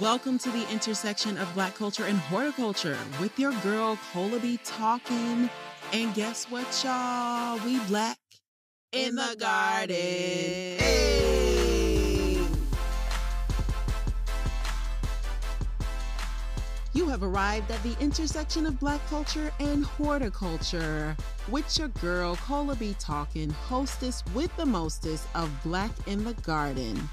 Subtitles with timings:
[0.00, 5.50] Welcome to the intersection of Black culture and horticulture with your girl Cola B talking.
[5.92, 7.58] And guess what, y'all?
[7.64, 8.16] We black
[8.92, 9.96] in the garden.
[16.92, 21.16] You have arrived at the intersection of Black culture and horticulture
[21.48, 27.08] with your girl Cola B talking, hostess with the mostest of Black in the Garden.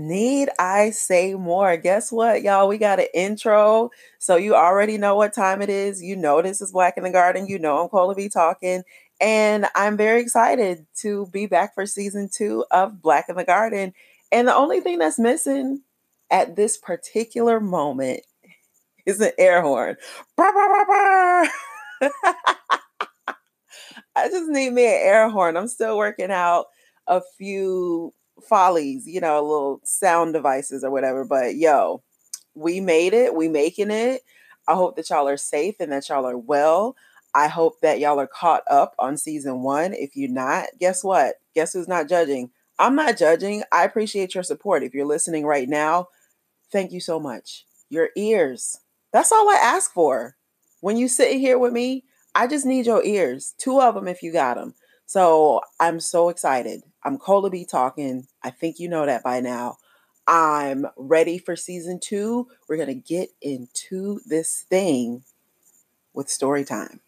[0.00, 1.76] Need I say more?
[1.76, 2.68] Guess what, y'all?
[2.68, 3.90] We got an intro.
[4.18, 6.02] So you already know what time it is.
[6.02, 7.46] You know this is Black in the Garden.
[7.46, 8.82] You know I'm Cola B talking.
[9.20, 13.92] And I'm very excited to be back for season two of Black in the Garden.
[14.32, 15.82] And the only thing that's missing
[16.30, 18.20] at this particular moment
[19.06, 19.96] is an air horn.
[20.38, 21.48] I
[24.28, 25.56] just need me an air horn.
[25.56, 26.66] I'm still working out
[27.06, 31.24] a few follies, you know, little sound devices or whatever.
[31.24, 32.02] But yo,
[32.54, 33.34] we made it.
[33.34, 34.22] We making it.
[34.68, 36.96] I hope that y'all are safe and that y'all are well.
[37.34, 39.94] I hope that y'all are caught up on season one.
[39.94, 41.36] If you're not, guess what?
[41.54, 42.50] Guess who's not judging?
[42.78, 43.62] I'm not judging.
[43.72, 44.82] I appreciate your support.
[44.82, 46.08] If you're listening right now,
[46.72, 47.66] thank you so much.
[47.88, 48.78] Your ears.
[49.12, 50.36] That's all I ask for.
[50.80, 52.04] When you sit here with me,
[52.34, 53.54] I just need your ears.
[53.58, 54.74] Two of them if you got them.
[55.06, 56.82] So I'm so excited.
[57.02, 58.26] I'm Cola B talking.
[58.42, 59.76] I think you know that by now.
[60.26, 62.48] I'm ready for season two.
[62.68, 65.24] We're going to get into this thing
[66.14, 67.00] with story time.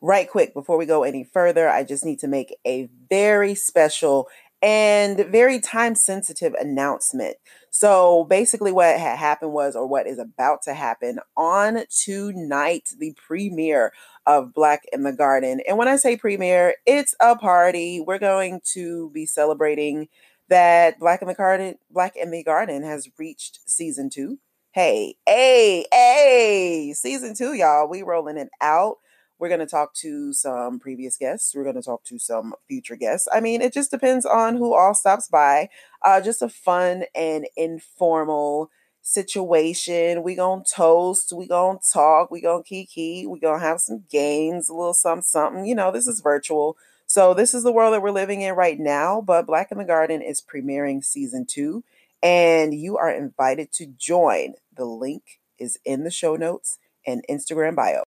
[0.00, 4.28] Right quick, before we go any further, I just need to make a very special
[4.62, 7.36] and very time sensitive announcement.
[7.70, 13.14] So basically, what had happened was, or what is about to happen on tonight, the
[13.26, 13.92] premiere
[14.26, 15.60] of Black in the Garden.
[15.66, 18.00] And when I say premiere, it's a party.
[18.06, 20.08] We're going to be celebrating
[20.48, 24.38] that Black in the Garden, Black in the Garden has reached season two.
[24.72, 27.88] Hey, hey, hey, season two, y'all.
[27.88, 28.96] We rolling it out.
[29.42, 31.52] We're going to talk to some previous guests.
[31.52, 33.26] We're going to talk to some future guests.
[33.32, 35.68] I mean, it just depends on who all stops by.
[36.00, 38.70] Uh, just a fun and informal
[39.00, 40.22] situation.
[40.22, 44.74] We gonna toast, we gonna talk, we gonna kiki, we gonna have some games, a
[44.74, 45.66] little something, something.
[45.66, 46.76] You know, this is virtual.
[47.06, 49.20] So this is the world that we're living in right now.
[49.20, 51.82] But Black in the Garden is premiering season two,
[52.22, 54.54] and you are invited to join.
[54.72, 58.04] The link is in the show notes and Instagram bio.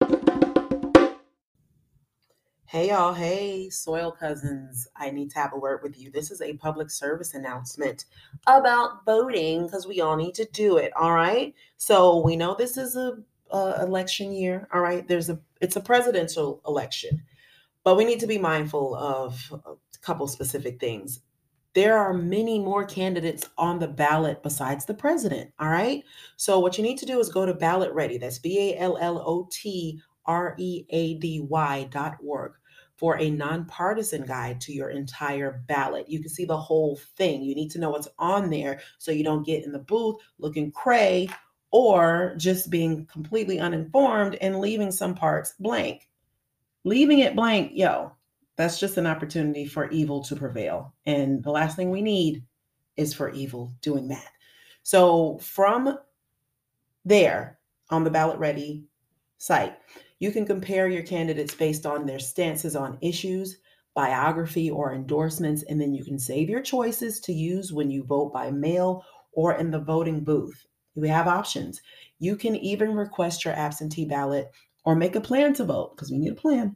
[2.67, 3.13] Hey, y'all.
[3.13, 4.87] Hey, Soil Cousins.
[4.95, 6.09] I need to have a word with you.
[6.09, 8.05] This is a public service announcement
[8.47, 10.91] about voting because we all need to do it.
[10.95, 11.53] All right.
[11.77, 13.17] So we know this is a,
[13.51, 14.67] a election year.
[14.73, 15.07] All right.
[15.07, 17.21] There's a it's a presidential election,
[17.83, 21.19] but we need to be mindful of a couple specific things.
[21.75, 25.51] There are many more candidates on the ballot besides the president.
[25.59, 26.03] All right.
[26.35, 28.17] So what you need to do is go to ballot ready.
[28.17, 32.53] That's B A L L O T R E A D Y dot org
[32.97, 36.09] for a nonpartisan guide to your entire ballot.
[36.09, 37.43] You can see the whole thing.
[37.43, 40.71] You need to know what's on there so you don't get in the booth looking
[40.71, 41.29] cray
[41.71, 46.07] or just being completely uninformed and leaving some parts blank.
[46.85, 48.13] Leaving it blank, yo,
[48.55, 50.93] that's just an opportunity for evil to prevail.
[51.05, 52.43] And the last thing we need
[52.95, 54.29] is for evil doing that.
[54.83, 55.97] So from
[57.03, 57.59] there
[57.89, 58.85] on the ballot ready
[59.37, 59.75] site,
[60.25, 63.57] you can compare your candidates based on their stances on issues,
[63.93, 68.33] biography, or endorsements, and then you can save your choices to use when you vote
[68.33, 70.65] by mail or in the voting booth.
[70.95, 71.79] We have options.
[72.17, 74.49] You can even request your absentee ballot
[74.83, 76.75] or make a plan to vote because we need a plan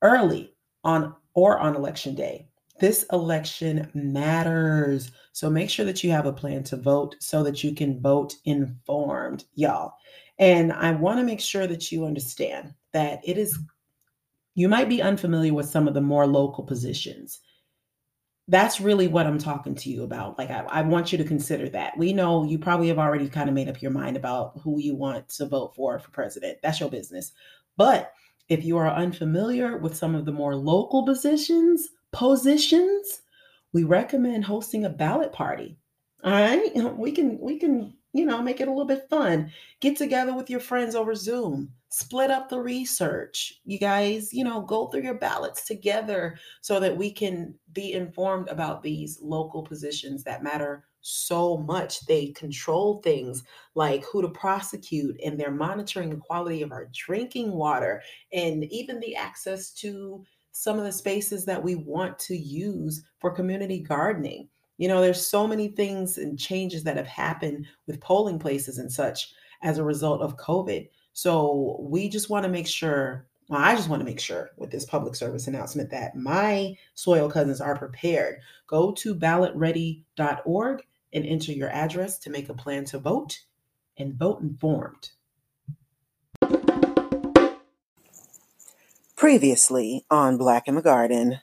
[0.00, 2.46] early on or on election day.
[2.78, 5.12] This election matters.
[5.32, 8.36] So make sure that you have a plan to vote so that you can vote
[8.46, 9.92] informed, y'all.
[10.40, 13.58] And I want to make sure that you understand that it is,
[14.54, 17.40] you might be unfamiliar with some of the more local positions.
[18.48, 20.38] That's really what I'm talking to you about.
[20.38, 21.96] Like, I, I want you to consider that.
[21.98, 24.94] We know you probably have already kind of made up your mind about who you
[24.94, 26.58] want to vote for for president.
[26.62, 27.32] That's your business.
[27.76, 28.12] But
[28.48, 33.22] if you are unfamiliar with some of the more local positions, positions,
[33.72, 35.76] we recommend hosting a ballot party.
[36.24, 39.52] All right, we can we can you know, make it a little bit fun.
[39.80, 41.72] Get together with your friends over Zoom.
[41.90, 43.60] Split up the research.
[43.64, 48.48] You guys, you know, go through your ballots together so that we can be informed
[48.48, 52.04] about these local positions that matter so much.
[52.06, 53.42] They control things
[53.74, 58.02] like who to prosecute, and they're monitoring the quality of our drinking water
[58.32, 63.30] and even the access to some of the spaces that we want to use for
[63.30, 64.48] community gardening.
[64.80, 68.90] You know, there's so many things and changes that have happened with polling places and
[68.90, 70.88] such as a result of COVID.
[71.12, 74.70] So we just want to make sure, well, I just want to make sure with
[74.70, 78.38] this public service announcement that my soil cousins are prepared.
[78.66, 80.82] Go to ballotready.org
[81.12, 83.38] and enter your address to make a plan to vote
[83.98, 85.10] and vote informed.
[89.14, 91.40] Previously on Black in the Garden.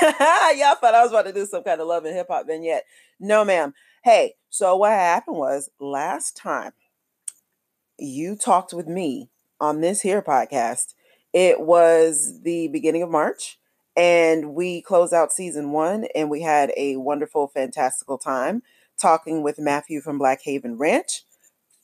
[0.56, 2.84] Y'all thought I was about to do some kind of love and hip hop vignette.
[3.18, 3.74] No, ma'am.
[4.02, 6.72] Hey, so what happened was last time
[7.98, 9.28] you talked with me
[9.60, 10.94] on this here podcast,
[11.34, 13.58] it was the beginning of March,
[13.94, 18.62] and we closed out season one, and we had a wonderful, fantastical time
[19.00, 21.24] talking with Matthew from Black Haven Ranch.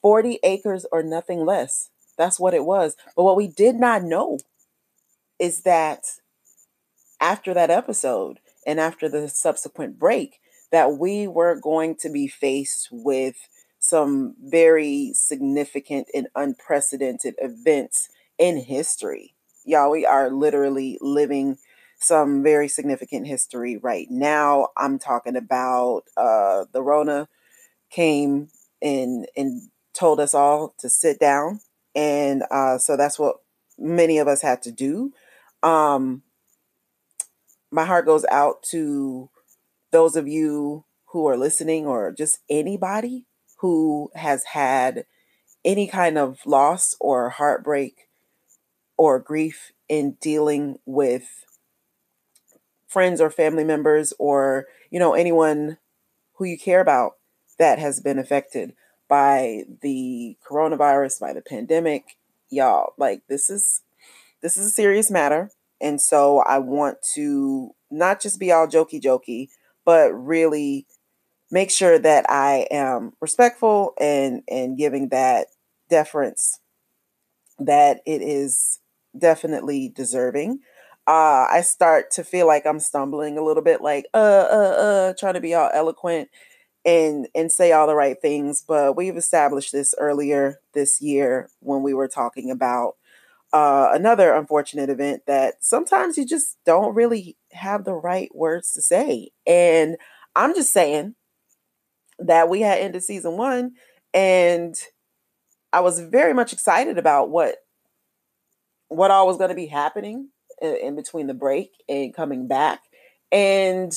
[0.02, 1.90] 40 acres or nothing less.
[2.16, 2.96] That's what it was.
[3.16, 4.38] But what we did not know
[5.38, 6.04] is that
[7.20, 10.40] after that episode and after the subsequent break
[10.72, 13.36] that we were going to be faced with
[13.78, 18.08] some very significant and unprecedented events
[18.38, 19.34] in history.
[19.64, 21.58] Y'all, we are literally living
[21.98, 24.68] some very significant history right now.
[24.76, 27.28] I'm talking about uh, the Rona
[27.90, 28.48] came
[28.82, 29.62] and and
[29.94, 31.60] told us all to sit down,
[31.94, 33.36] and uh, so that's what
[33.78, 35.12] many of us had to do.
[35.62, 36.22] Um,
[37.70, 39.30] my heart goes out to
[39.90, 43.26] those of you who are listening or just anybody
[43.58, 45.06] who has had
[45.64, 48.08] any kind of loss or heartbreak
[48.96, 51.44] or grief in dealing with
[52.86, 55.78] friends or family members or you know anyone
[56.34, 57.12] who you care about
[57.58, 58.74] that has been affected
[59.08, 62.16] by the coronavirus by the pandemic.
[62.48, 63.82] Y'all like this is
[64.42, 65.50] this is a serious matter
[65.80, 69.48] and so I want to not just be all jokey jokey,
[69.84, 70.86] but really
[71.50, 75.48] make sure that I am respectful and and giving that
[75.90, 76.60] deference
[77.58, 78.80] that it is
[79.18, 80.60] definitely deserving.
[81.06, 84.16] Uh, I start to feel like I'm stumbling a little bit, like uh
[84.50, 84.76] uh
[85.10, 86.28] uh, trying to be all eloquent
[86.86, 88.64] and and say all the right things.
[88.66, 92.94] But we've established this earlier this year when we were talking about
[93.52, 98.82] uh, another unfortunate event that sometimes you just don't really have the right words to
[98.82, 99.30] say.
[99.46, 99.96] And
[100.34, 101.14] I'm just saying
[102.18, 103.72] that we had ended season one
[104.12, 104.74] and
[105.72, 107.56] I was very much excited about what
[108.88, 110.30] what all was going to be happening
[110.62, 112.80] in, in between the break and coming back.
[113.32, 113.92] And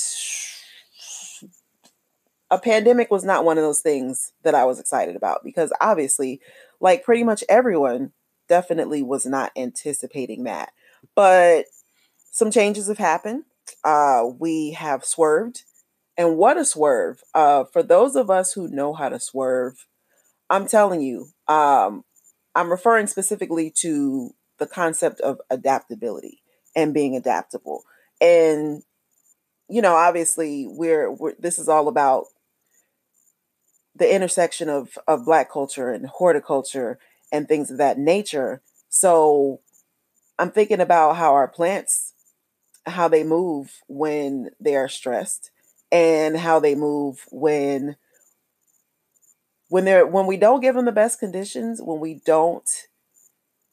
[2.50, 6.40] a pandemic was not one of those things that I was excited about because obviously,
[6.80, 8.12] like pretty much everyone,
[8.50, 10.72] definitely was not anticipating that.
[11.14, 11.66] But
[12.32, 13.44] some changes have happened.
[13.84, 15.62] Uh, we have swerved.
[16.18, 17.22] And what a swerve.
[17.32, 19.86] Uh, for those of us who know how to swerve,
[20.50, 22.04] I'm telling you, um,
[22.54, 26.42] I'm referring specifically to the concept of adaptability
[26.74, 27.84] and being adaptable.
[28.20, 28.82] And
[29.68, 32.24] you know, obviously, we're, we're this is all about
[33.94, 36.98] the intersection of of black culture and horticulture
[37.32, 38.62] and things of that nature.
[38.88, 39.60] So
[40.38, 42.14] I'm thinking about how our plants,
[42.86, 45.50] how they move when they are stressed
[45.92, 47.96] and how they move when
[49.68, 52.68] when they're when we don't give them the best conditions when we don't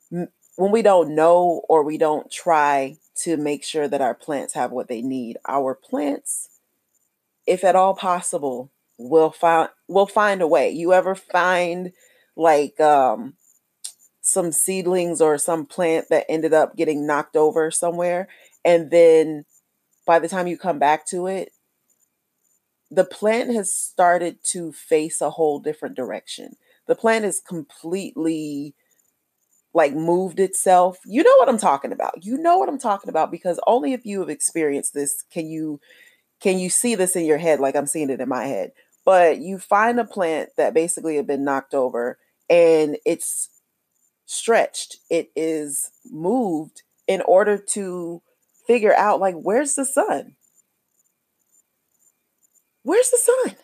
[0.10, 4.72] when we don't know or we don't try to make sure that our plants have
[4.72, 6.50] what they need our plants
[7.46, 11.92] if at all possible will find will find a way you ever find
[12.36, 13.34] like um
[14.28, 18.28] some seedlings or some plant that ended up getting knocked over somewhere.
[18.66, 19.46] And then
[20.06, 21.52] by the time you come back to it,
[22.92, 26.56] the plant has started to face a whole different direction.
[26.88, 28.76] The plant is completely
[29.74, 30.98] like moved itself.
[31.06, 32.26] You know what I'm talking about.
[32.26, 35.80] You know what I'm talking about because only if you have experienced this can you
[36.42, 38.72] can you see this in your head like I'm seeing it in my head.
[39.06, 42.18] But you find a plant that basically had been knocked over
[42.50, 43.50] and it's
[44.28, 48.22] stretched, it is moved in order to
[48.68, 50.36] figure out like where's the sun?
[52.84, 53.56] Where's the sun?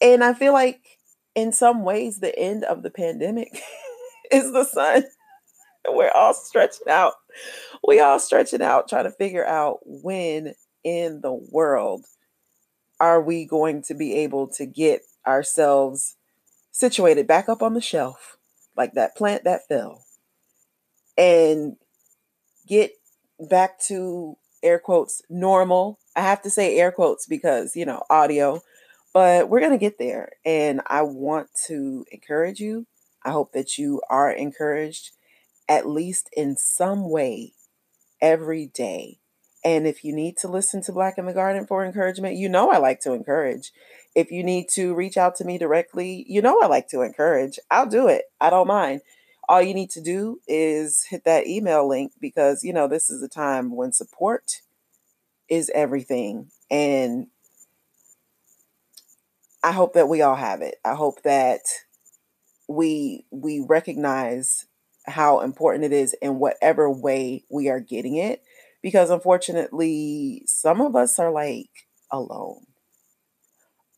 [0.00, 0.98] And I feel like
[1.34, 3.60] in some ways, the end of the pandemic
[4.32, 5.04] is the sun.
[5.88, 7.14] We're all stretching out.
[7.86, 12.04] We all stretching out, trying to figure out when in the world
[13.00, 16.16] are we going to be able to get ourselves
[16.70, 18.38] situated back up on the shelf,
[18.76, 20.04] like that plant that fell,
[21.16, 21.76] and
[22.66, 22.92] get
[23.38, 25.98] back to air quotes normal.
[26.14, 28.60] I have to say air quotes because, you know, audio,
[29.12, 30.32] but we're going to get there.
[30.44, 32.86] And I want to encourage you.
[33.24, 35.10] I hope that you are encouraged
[35.68, 37.54] at least in some way
[38.20, 39.18] every day.
[39.64, 42.70] And if you need to listen to Black in the Garden for encouragement, you know
[42.70, 43.72] I like to encourage.
[44.14, 47.58] If you need to reach out to me directly, you know I like to encourage.
[47.70, 48.24] I'll do it.
[48.40, 49.02] I don't mind.
[49.48, 53.22] All you need to do is hit that email link because, you know, this is
[53.22, 54.62] a time when support
[55.48, 56.50] is everything.
[56.70, 57.28] And
[59.62, 60.76] I hope that we all have it.
[60.84, 61.60] I hope that
[62.68, 64.66] we we recognize
[65.06, 68.42] how important it is in whatever way we are getting it
[68.82, 71.70] because unfortunately some of us are like
[72.10, 72.66] alone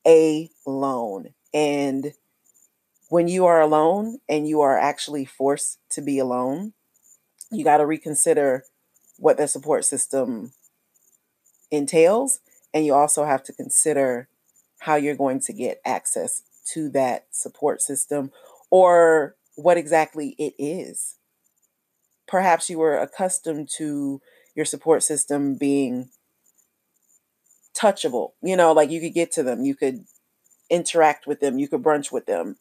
[0.07, 2.13] alone and
[3.09, 6.75] when you are alone and you are actually forced to be alone
[7.51, 8.65] you got to reconsider
[9.19, 10.53] what the support system
[11.71, 12.41] entails
[12.73, 14.29] and you also have to consider
[14.81, 18.31] how you're going to get access to that support system
[18.71, 21.17] or what exactly it is.
[22.27, 24.21] Perhaps you were accustomed to
[24.55, 26.11] your support system being
[27.77, 30.05] touchable, you know, like you could get to them, you could
[30.71, 32.57] interact with them, you could brunch with them.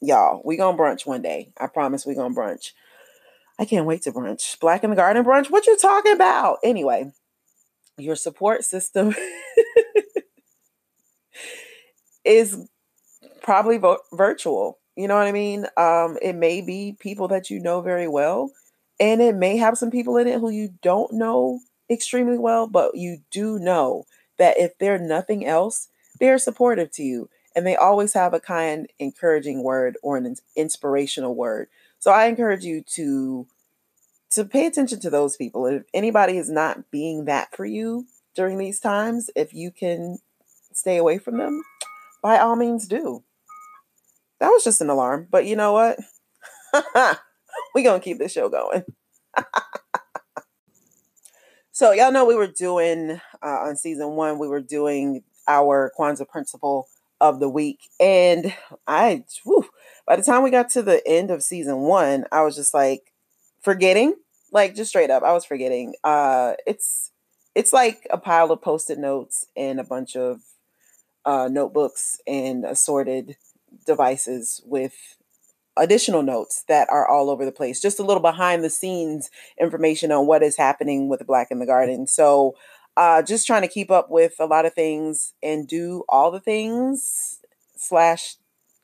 [0.00, 1.52] Y'all, we gonna brunch one day.
[1.58, 2.72] I promise we gonna brunch.
[3.58, 4.58] I can't wait to brunch.
[4.60, 5.50] Black in the Garden brunch.
[5.50, 6.58] What you talking about?
[6.62, 7.12] Anyway,
[7.96, 9.14] your support system
[12.24, 12.68] is
[13.42, 14.78] probably vo- virtual.
[14.96, 15.66] You know what I mean?
[15.76, 18.50] Um, it may be people that you know very well,
[18.98, 21.60] and it may have some people in it who you don't know
[21.90, 24.04] extremely well, but you do know
[24.38, 25.88] that if they're nothing else,
[26.18, 27.28] they're supportive to you.
[27.54, 31.68] And they always have a kind, encouraging word or an inspirational word.
[31.98, 33.46] So I encourage you to
[34.30, 35.66] to pay attention to those people.
[35.66, 40.18] If anybody is not being that for you during these times, if you can
[40.72, 41.62] stay away from them,
[42.22, 43.22] by all means do.
[44.40, 45.28] That was just an alarm.
[45.30, 45.98] But you know what?
[47.74, 48.84] we gonna keep this show going.
[51.72, 54.38] so y'all know we were doing uh, on season one.
[54.38, 56.88] We were doing our Kwanzaa principle
[57.20, 58.54] of the week, and
[58.86, 59.68] I, whew,
[60.06, 63.12] by the time we got to the end of season one, I was just like
[63.62, 64.14] forgetting,
[64.52, 65.94] like just straight up, I was forgetting.
[66.04, 67.12] Uh, it's
[67.54, 70.42] it's like a pile of post-it notes and a bunch of
[71.24, 73.36] uh, notebooks and assorted
[73.86, 75.15] devices with
[75.76, 77.80] additional notes that are all over the place.
[77.80, 79.30] Just a little behind the scenes
[79.60, 82.06] information on what is happening with the Black in the Garden.
[82.06, 82.54] So,
[82.96, 86.40] uh, just trying to keep up with a lot of things and do all the
[86.40, 87.40] things.
[87.76, 88.36] Slash,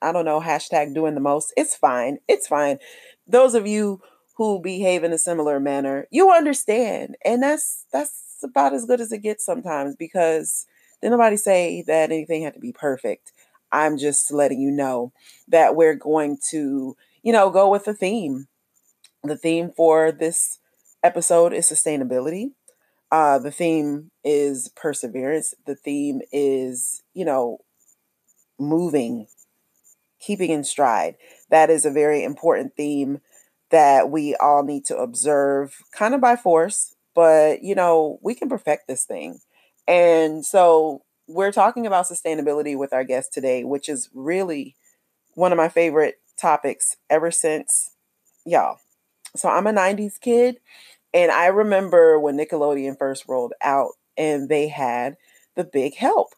[0.03, 1.53] I don't know, hashtag doing the most.
[1.57, 2.19] It's fine.
[2.29, 2.79] It's fine.
[3.27, 4.03] Those of you
[4.37, 9.13] who behave in a similar manner, you understand, and that's that's about as good as
[9.13, 10.67] it gets sometimes because
[11.01, 13.33] did nobody say that anything had to be perfect.
[13.73, 15.13] I'm just letting you know
[15.49, 18.47] that we're going to, you know, go with the theme.
[19.25, 20.59] The theme for this
[21.03, 22.53] episode is sustainability.
[23.11, 25.55] Uh, the theme is perseverance.
[25.67, 27.59] The theme is, you know,
[28.59, 29.27] moving,
[30.21, 31.17] keeping in stride.
[31.51, 33.21] That is a very important theme
[33.71, 38.49] that we all need to observe kind of by force, but, you know, we can
[38.49, 39.41] perfect this thing.
[39.89, 41.03] And so
[41.33, 44.77] we're talking about sustainability with our guest today, which is really
[45.35, 47.93] one of my favorite topics ever since
[48.45, 48.79] y'all.
[49.35, 50.61] So I'm a 90s kid,
[51.15, 55.17] and I remember when Nickelodeon first rolled out and they had
[55.57, 56.29] the big help.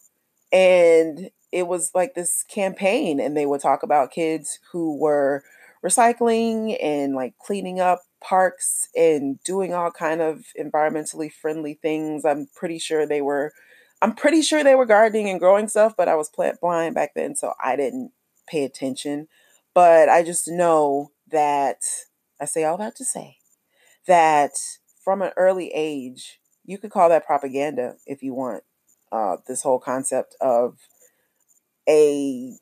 [0.53, 5.43] And it was like this campaign, and they would talk about kids who were
[5.85, 12.25] recycling and like cleaning up parks and doing all kind of environmentally friendly things.
[12.25, 13.53] I'm pretty sure they were
[14.05, 17.15] I'm pretty sure they were gardening and growing stuff, but I was plant blind back
[17.15, 18.13] then, so I didn't
[18.47, 19.29] pay attention.
[19.73, 21.79] But I just know that
[22.39, 23.39] I say all that to say
[24.07, 24.51] that
[25.03, 28.65] from an early age, you could call that propaganda if you want.
[29.11, 30.77] Uh, this whole concept of
[31.89, 32.59] a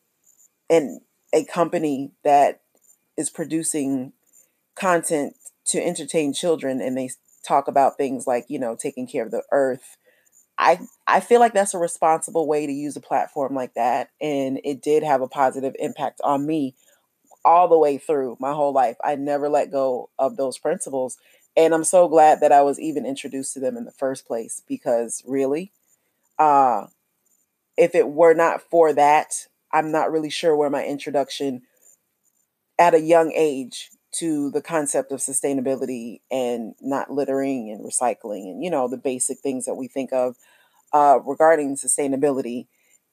[0.70, 1.00] and
[1.32, 2.60] a company that
[3.16, 4.12] is producing
[4.76, 5.34] content
[5.64, 7.10] to entertain children and they
[7.44, 9.96] talk about things like you know taking care of the earth
[10.62, 14.60] I I feel like that's a responsible way to use a platform like that, and
[14.64, 16.74] it did have a positive impact on me
[17.44, 18.96] all the way through my whole life.
[19.04, 21.18] I never let go of those principles,
[21.56, 24.62] and I'm so glad that I was even introduced to them in the first place.
[24.68, 25.72] Because really,
[26.38, 26.86] uh,
[27.76, 31.62] if it were not for that, I'm not really sure where my introduction
[32.78, 38.62] at a young age to the concept of sustainability and not littering and recycling and
[38.62, 40.36] you know the basic things that we think of
[40.92, 42.66] uh, regarding sustainability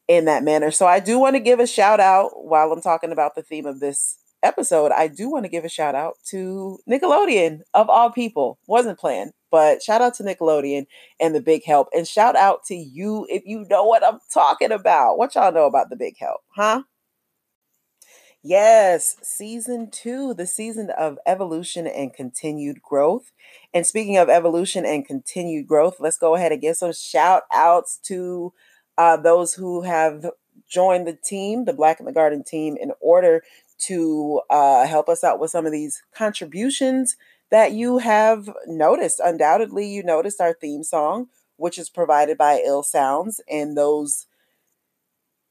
[0.07, 0.71] in that manner.
[0.71, 3.65] So I do want to give a shout out while I'm talking about the theme
[3.65, 4.91] of this episode.
[4.91, 8.57] I do want to give a shout out to Nickelodeon of all people.
[8.67, 10.85] Wasn't planned, but shout out to Nickelodeon
[11.19, 14.71] and the Big Help, and shout out to you if you know what I'm talking
[14.71, 15.17] about.
[15.17, 16.83] What y'all know about the Big Help, huh?
[18.41, 23.31] Yes, season two, the season of evolution and continued growth.
[23.73, 27.97] And speaking of evolution and continued growth, let's go ahead and give some shout outs
[28.03, 28.53] to
[28.97, 30.25] uh, those who have
[30.69, 33.43] joined the team, the Black in the Garden team, in order
[33.87, 37.17] to uh, help us out with some of these contributions
[37.51, 39.19] that you have noticed.
[39.21, 41.27] Undoubtedly, you noticed our theme song,
[41.57, 44.27] which is provided by Ill Sounds, and those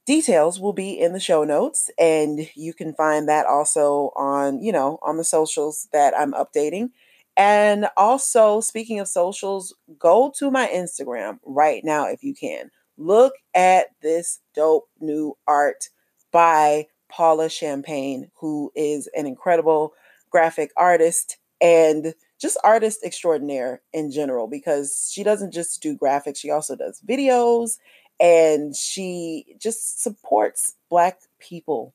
[0.09, 4.73] details will be in the show notes and you can find that also on you
[4.73, 6.89] know on the socials that i'm updating.
[7.37, 12.71] And also speaking of socials go to my instagram right now if you can.
[12.97, 15.91] Look at this dope new art
[16.33, 19.93] by paula champagne who is an incredible
[20.31, 26.51] graphic artist and just artist extraordinaire in general because she doesn't just do graphics she
[26.51, 27.77] also does videos
[28.21, 31.95] and she just supports black people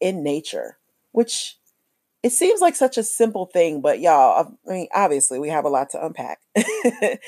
[0.00, 0.78] in nature
[1.12, 1.56] which
[2.22, 5.64] it seems like such a simple thing but y'all um, i mean obviously we have
[5.64, 6.40] a lot to unpack.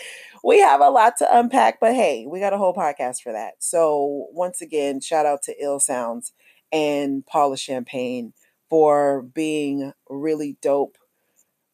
[0.44, 3.54] We have a lot to unpack but hey we got a whole podcast for that.
[3.58, 6.32] So once again shout out to ill sounds
[6.72, 8.32] and paula champagne
[8.70, 10.96] for being really dope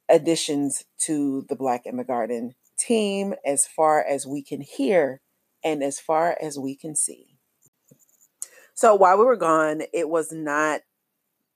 [0.08, 5.20] additions to the black in the garden team as far as we can hear
[5.64, 7.38] and as far as we can see.
[8.74, 10.82] So while we were gone, it was not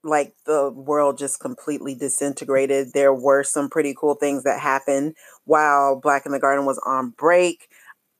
[0.03, 2.93] like the world just completely disintegrated.
[2.93, 7.11] There were some pretty cool things that happened while Black in the Garden was on
[7.11, 7.67] break.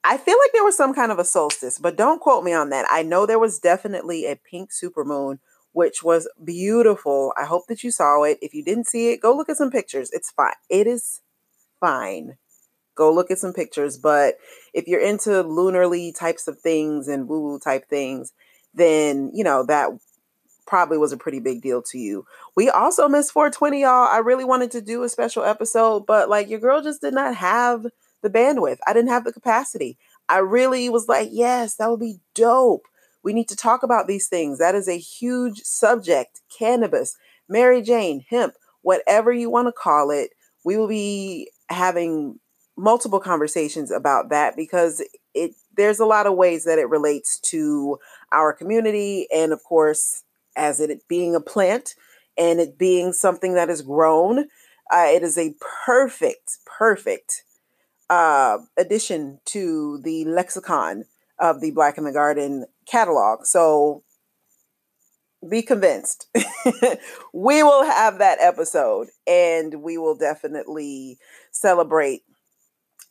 [0.03, 2.69] I feel like there was some kind of a solstice, but don't quote me on
[2.69, 2.85] that.
[2.89, 5.39] I know there was definitely a pink supermoon,
[5.71, 7.33] which was beautiful.
[7.37, 8.37] I hope that you saw it.
[8.41, 10.09] If you didn't see it, go look at some pictures.
[10.11, 10.53] It's fine.
[10.69, 11.21] It is
[11.79, 12.37] fine
[12.99, 13.97] go look at some pictures.
[13.97, 14.35] But
[14.73, 18.33] if you're into lunarly types of things and woo woo type things,
[18.75, 19.89] then, you know, that
[20.67, 22.25] probably was a pretty big deal to you.
[22.55, 24.07] We also missed 420, y'all.
[24.07, 27.33] I really wanted to do a special episode, but like your girl just did not
[27.35, 27.87] have
[28.21, 28.77] the bandwidth.
[28.85, 29.97] I didn't have the capacity.
[30.27, 32.85] I really was like, yes, that would be dope.
[33.23, 34.59] We need to talk about these things.
[34.59, 36.41] That is a huge subject.
[36.55, 40.31] Cannabis, Mary Jane, hemp, whatever you want to call it.
[40.63, 42.39] We will be having
[42.79, 47.97] multiple conversations about that because it there's a lot of ways that it relates to
[48.31, 50.23] our community and of course
[50.55, 51.95] as it being a plant
[52.37, 54.39] and it being something that is grown
[54.91, 55.53] uh, it is a
[55.85, 57.43] perfect perfect
[58.09, 61.05] uh, addition to the lexicon
[61.39, 63.45] of the black in the garden catalog.
[63.45, 64.03] So
[65.49, 66.27] be convinced.
[67.33, 71.17] We will have that episode and we will definitely
[71.51, 72.23] celebrate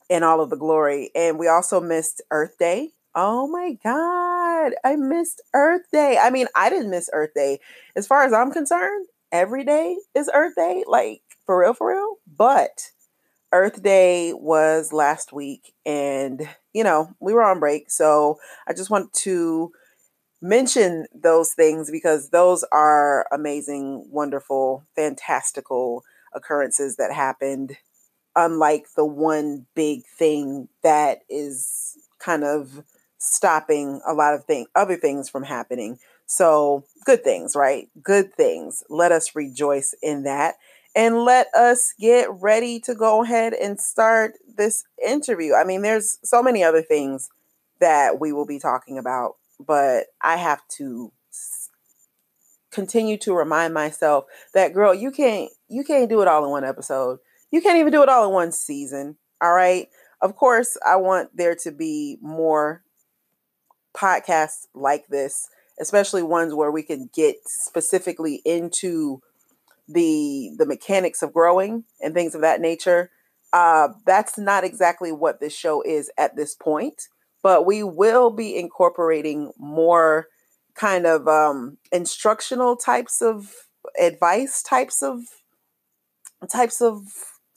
[0.08, 1.10] in all of the glory.
[1.14, 2.90] And we also missed Earth Day.
[3.14, 6.18] Oh my God, I missed Earth Day.
[6.20, 7.58] I mean, I didn't miss Earth Day.
[7.96, 12.16] As far as I'm concerned, every day is Earth Day, like for real, for real.
[12.36, 12.90] But
[13.52, 17.90] Earth Day was last week, and you know, we were on break.
[17.90, 19.72] So I just want to
[20.40, 27.76] mention those things because those are amazing, wonderful, fantastical occurrences that happened
[28.38, 32.84] unlike the one big thing that is kind of
[33.18, 35.98] stopping a lot of things other things from happening.
[36.26, 37.88] So good things right?
[38.02, 38.84] Good things.
[38.88, 40.54] Let us rejoice in that.
[40.94, 45.54] And let us get ready to go ahead and start this interview.
[45.54, 47.28] I mean there's so many other things
[47.80, 51.12] that we will be talking about but i have to
[52.70, 54.24] continue to remind myself
[54.54, 57.18] that girl you can't you can't do it all in one episode
[57.50, 59.16] you can't even do it all in one season.
[59.40, 59.88] All right.
[60.20, 62.82] Of course, I want there to be more
[63.96, 65.48] podcasts like this,
[65.80, 69.20] especially ones where we can get specifically into
[69.88, 73.10] the the mechanics of growing and things of that nature.
[73.52, 77.04] Uh, that's not exactly what this show is at this point,
[77.42, 80.26] but we will be incorporating more
[80.74, 83.52] kind of um, instructional types of
[83.98, 85.20] advice types of
[86.50, 87.02] types of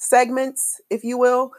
[0.02, 1.52] segments, if you will.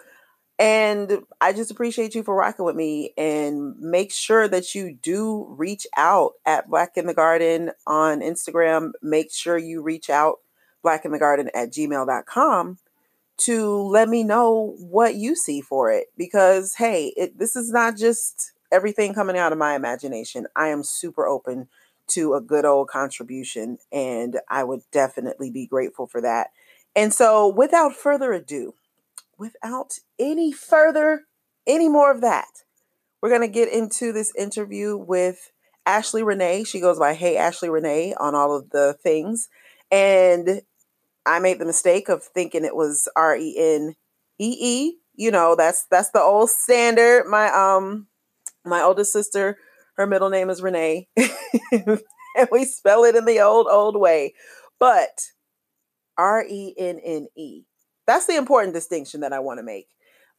[0.58, 5.46] And I just appreciate you for rocking with me and make sure that you do
[5.48, 8.92] reach out at Black in the Garden on Instagram.
[9.02, 10.36] Make sure you reach out
[10.82, 12.78] Black in the Garden at gmail.com
[13.38, 16.08] to let me know what you see for it.
[16.16, 20.46] Because, hey, it, this is not just everything coming out of my imagination.
[20.54, 21.68] I am super open
[22.08, 26.50] to a good old contribution, and I would definitely be grateful for that.
[26.94, 28.74] And so, without further ado,
[29.38, 31.22] without any further,
[31.66, 32.64] any more of that,
[33.20, 35.50] we're going to get into this interview with
[35.86, 36.64] Ashley Renne.
[36.64, 39.48] She goes by Hey Ashley Renne on all of the things.
[39.90, 40.62] And
[41.26, 43.94] I made the mistake of thinking it was R E N
[44.38, 44.96] E E.
[45.14, 47.26] You know, that's that's the old standard.
[47.26, 48.08] My um
[48.64, 49.58] my oldest sister,
[49.96, 51.08] her middle name is Renee.
[51.72, 54.34] and we spell it in the old old way.
[54.78, 55.20] But
[56.18, 57.62] R E N N E.
[58.06, 59.88] That's the important distinction that I want to make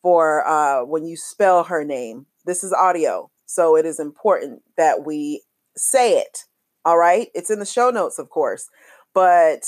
[0.01, 2.25] for uh, when you spell her name.
[2.45, 5.43] This is audio, so it is important that we
[5.75, 6.39] say it.
[6.85, 8.69] All right, it's in the show notes, of course,
[9.13, 9.63] but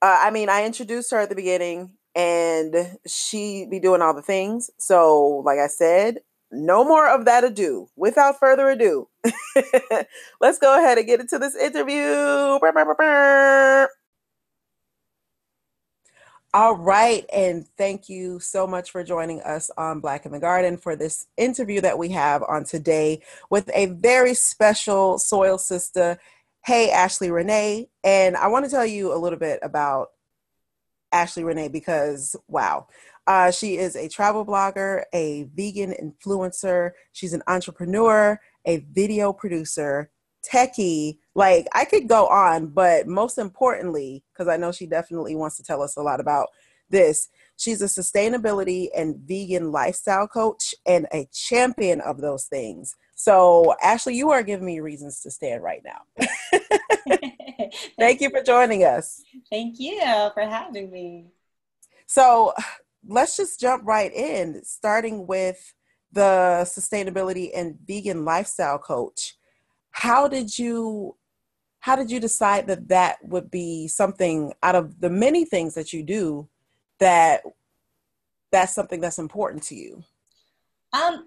[0.00, 4.22] uh, I mean, I introduced her at the beginning, and she be doing all the
[4.22, 4.70] things.
[4.78, 6.18] So, like I said,
[6.50, 7.88] no more of that ado.
[7.96, 9.08] Without further ado,
[10.40, 12.58] let's go ahead and get into this interview.
[16.54, 17.24] All right.
[17.32, 21.26] And thank you so much for joining us on Black in the Garden for this
[21.38, 26.18] interview that we have on today with a very special soil sister.
[26.62, 27.86] Hey, Ashley Renne.
[28.04, 30.08] And I want to tell you a little bit about
[31.10, 32.86] Ashley Renne because, wow,
[33.26, 40.10] uh, she is a travel blogger, a vegan influencer, she's an entrepreneur, a video producer,
[40.42, 41.18] techie.
[41.34, 45.62] Like I could go on, but most importantly, because I know she definitely wants to
[45.62, 46.48] tell us a lot about
[46.90, 52.94] this, she's a sustainability and vegan lifestyle coach and a champion of those things.
[53.14, 56.26] So, Ashley, you are giving me reasons to stand right now.
[57.98, 59.22] Thank you for joining us.
[59.50, 60.00] Thank you
[60.34, 61.26] for having me.
[62.06, 62.52] So,
[63.06, 65.72] let's just jump right in, starting with
[66.12, 69.36] the sustainability and vegan lifestyle coach
[69.92, 71.16] how did you
[71.80, 75.92] how did you decide that that would be something out of the many things that
[75.92, 76.48] you do
[77.00, 77.42] that
[78.52, 80.02] that's something that's important to you?
[80.92, 81.26] Um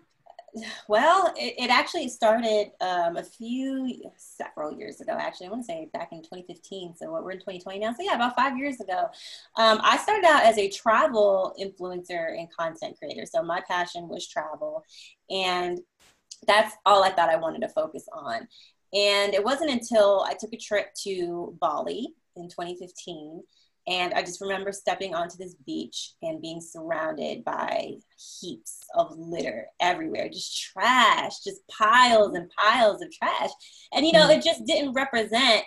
[0.88, 5.48] well it, it actually started um, a few several years ago actually.
[5.48, 7.92] I want to say back in 2015 so we're in 2020 now.
[7.92, 9.10] So yeah about five years ago.
[9.58, 13.26] Um, i started out as a travel influencer and content creator.
[13.26, 14.86] So my passion was travel.
[15.30, 15.80] And
[16.48, 18.48] that's all I thought I wanted to focus on.
[18.94, 23.44] And it wasn't until I took a trip to Bali in 2015
[23.88, 27.94] and I just remember stepping onto this beach and being surrounded by
[28.42, 33.52] heaps of litter everywhere, just trash, just piles and piles of trash.
[33.94, 34.38] And, you know, mm.
[34.38, 35.64] it just didn't represent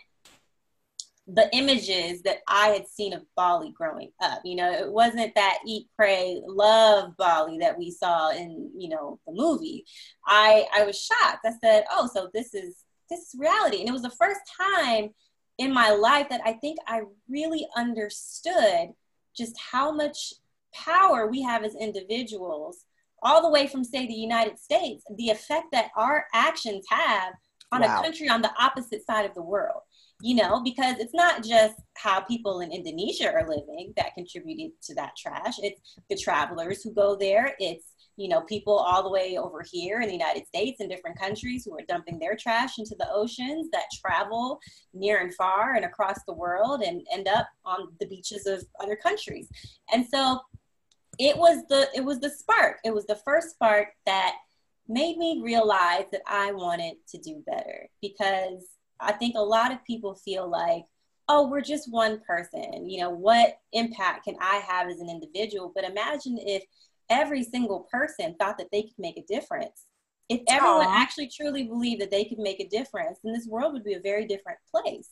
[1.31, 4.41] the images that I had seen of Bali growing up.
[4.45, 9.21] You know, it wasn't that eat, pray, love Bali that we saw in, you know,
[9.27, 9.85] the movie.
[10.27, 11.45] I I was shocked.
[11.45, 12.77] I said, "Oh, so this is
[13.11, 15.11] this is reality." And it was the first time
[15.59, 18.91] in my life that I think I really understood
[19.37, 20.33] just how much
[20.73, 22.85] power we have as individuals
[23.23, 27.35] all the way from say the United States, the effect that our actions have
[27.73, 27.99] on wow.
[27.99, 29.83] a country on the opposite side of the world
[30.21, 34.95] you know, because it's not just how people in Indonesia are living that contributed to
[34.95, 35.55] that trash.
[35.63, 37.55] It's the travelers who go there.
[37.61, 37.85] It's,
[38.17, 41.65] you know, people all the way over here in the United States and different countries
[41.65, 44.59] who are dumping their trash into the oceans that travel
[44.93, 48.97] near and far and across the world and end up on the beaches of other
[48.97, 49.49] countries.
[49.93, 50.41] And so
[51.21, 52.79] it was the it was the spark.
[52.85, 54.35] It was the first spark that
[54.89, 58.67] made me realize that I wanted to do better because
[59.01, 60.85] I think a lot of people feel like,
[61.29, 62.89] oh, we're just one person.
[62.89, 65.73] You know, what impact can I have as an individual?
[65.75, 66.65] But imagine if
[67.11, 69.85] every single person thought that they could make a difference.
[70.29, 70.97] If everyone Aww.
[70.97, 74.01] actually truly believed that they could make a difference, then this world would be a
[74.01, 75.09] very different place.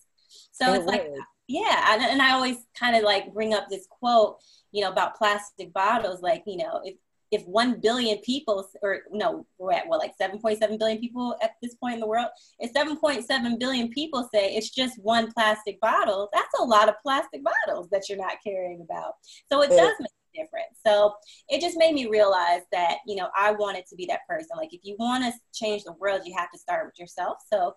[0.52, 1.08] So it it's like,
[1.48, 1.94] yeah.
[1.94, 4.38] And, and I always kind of like bring up this quote,
[4.72, 6.20] you know, about plastic bottles.
[6.20, 6.96] Like, you know, if
[7.30, 11.74] if 1 billion people, or no, we're at what, like 7.7 billion people at this
[11.74, 12.28] point in the world?
[12.58, 17.42] If 7.7 billion people say it's just one plastic bottle, that's a lot of plastic
[17.42, 19.14] bottles that you're not caring about.
[19.50, 21.14] So it does make a difference So
[21.48, 24.56] it just made me realize that, you know, I wanted to be that person.
[24.56, 27.38] Like if you want to change the world, you have to start with yourself.
[27.52, 27.74] So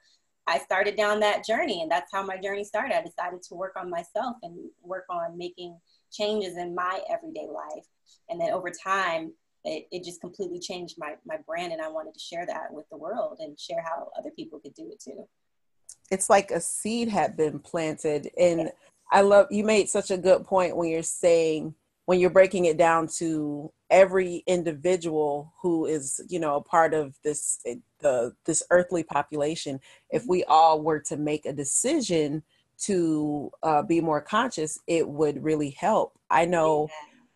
[0.47, 2.95] I started down that journey and that's how my journey started.
[2.95, 5.77] I decided to work on myself and work on making
[6.11, 7.85] changes in my everyday life.
[8.29, 12.13] And then over time, it, it just completely changed my, my brand and I wanted
[12.13, 15.27] to share that with the world and share how other people could do it too.
[16.11, 18.69] It's like a seed had been planted and yeah.
[19.11, 21.73] I love you made such a good point when you're saying
[22.05, 27.15] when you're breaking it down to every individual who is you know a part of
[27.23, 29.79] this eh, the this earthly population
[30.11, 32.43] if we all were to make a decision
[32.79, 36.87] to uh, be more conscious it would really help i know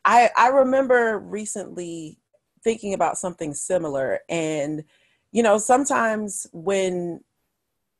[0.05, 2.17] i i remember recently
[2.63, 4.83] thinking about something similar and
[5.31, 7.19] you know sometimes when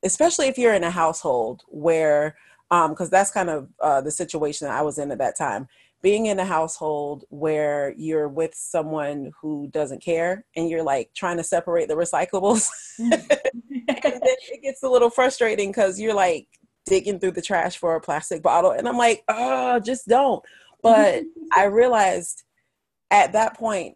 [0.04, 2.36] especially if you're in a household where
[2.74, 5.38] um, because um, that's kind of uh, the situation that I was in at that
[5.38, 5.68] time.
[6.02, 11.38] Being in a household where you're with someone who doesn't care and you're like trying
[11.38, 16.48] to separate the recyclables, it gets a little frustrating because you're like
[16.86, 18.72] digging through the trash for a plastic bottle.
[18.72, 20.43] And I'm like, oh, just don't.
[20.84, 21.24] But
[21.56, 22.43] I realized
[23.10, 23.96] at that point,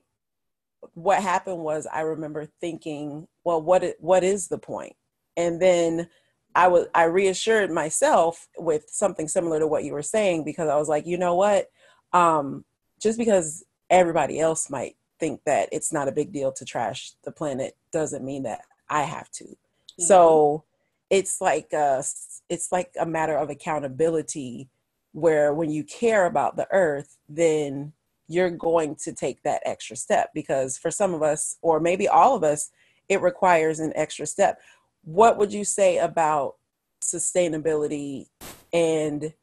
[0.93, 4.95] what happened was I remember thinking, well, what what is the point?
[5.36, 6.08] And then
[6.56, 10.78] I was I reassured myself with something similar to what you were saying because I
[10.78, 11.69] was like, you know what?
[12.13, 12.63] Um,
[13.02, 17.32] just because everybody else might think that it's not a big deal to trash the
[17.32, 19.43] planet doesn't mean that I have to.
[19.43, 20.04] Mm-hmm.
[20.04, 20.63] So
[21.10, 22.04] it's like a,
[22.50, 24.70] it's like a matter of accountability
[25.13, 27.93] where when you care about the earth, then
[28.28, 32.36] you're going to take that extra step because for some of us, or maybe all
[32.36, 32.72] of us,
[33.08, 34.60] it requires an extra step
[35.08, 36.56] what would you say about
[37.02, 38.26] sustainability
[38.74, 39.34] and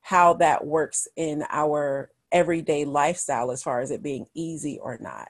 [0.00, 5.28] how that works in our everyday lifestyle as far as it being easy or not?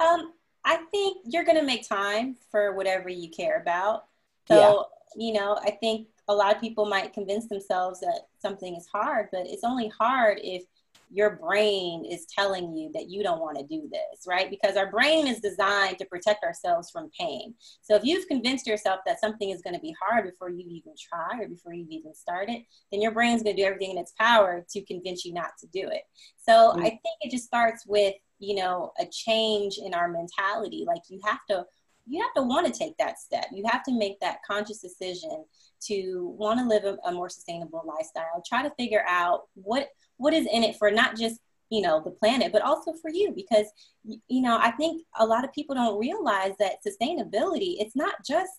[0.00, 0.32] Um,
[0.64, 4.06] I think you're going to make time for whatever you care about.
[4.48, 5.26] So, yeah.
[5.26, 9.28] you know, I think a lot of people might convince themselves that something is hard,
[9.32, 10.64] but it's only hard if
[11.10, 14.50] your brain is telling you that you don't want to do this, right?
[14.50, 17.54] Because our brain is designed to protect ourselves from pain.
[17.82, 20.92] So if you've convinced yourself that something is going to be hard before you even
[20.98, 24.12] try or before you've even started, then your brain's going to do everything in its
[24.18, 26.02] power to convince you not to do it.
[26.36, 26.80] So mm-hmm.
[26.80, 30.84] I think it just starts with, you know, a change in our mentality.
[30.86, 31.64] Like you have to
[32.08, 33.46] you have to want to take that step.
[33.52, 35.44] You have to make that conscious decision
[35.86, 38.42] to want to live a, a more sustainable lifestyle.
[38.46, 41.40] Try to figure out what what is in it for not just
[41.70, 43.66] you know the planet but also for you because
[44.04, 48.52] you know i think a lot of people don't realize that sustainability it's not just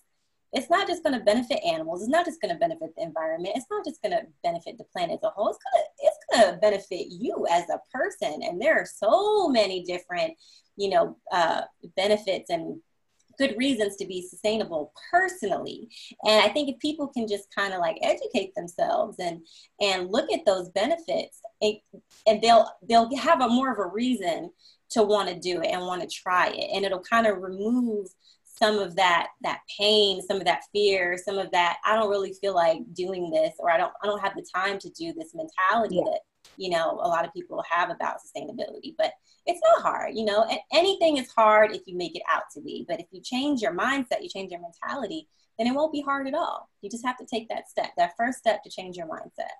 [0.52, 3.54] it's not just going to benefit animals it's not just going to benefit the environment
[3.56, 6.18] it's not just going to benefit the planet as a whole it's going to it's
[6.32, 10.32] going to benefit you as a person and there are so many different
[10.76, 11.62] you know uh,
[11.96, 12.80] benefits and
[13.40, 15.88] good reasons to be sustainable personally
[16.24, 19.40] and i think if people can just kind of like educate themselves and
[19.80, 21.76] and look at those benefits and,
[22.26, 24.50] and they'll they'll have a more of a reason
[24.90, 28.06] to want to do it and want to try it and it'll kind of remove
[28.44, 32.34] some of that that pain some of that fear some of that i don't really
[32.42, 35.34] feel like doing this or i don't i don't have the time to do this
[35.34, 36.02] mentality yeah.
[36.04, 36.20] that
[36.60, 39.12] you know a lot of people have about sustainability but
[39.46, 42.84] it's not hard you know anything is hard if you make it out to be
[42.88, 45.26] but if you change your mindset you change your mentality
[45.60, 46.70] then it won't be hard at all.
[46.80, 49.52] You just have to take that step that first step to change your mindset.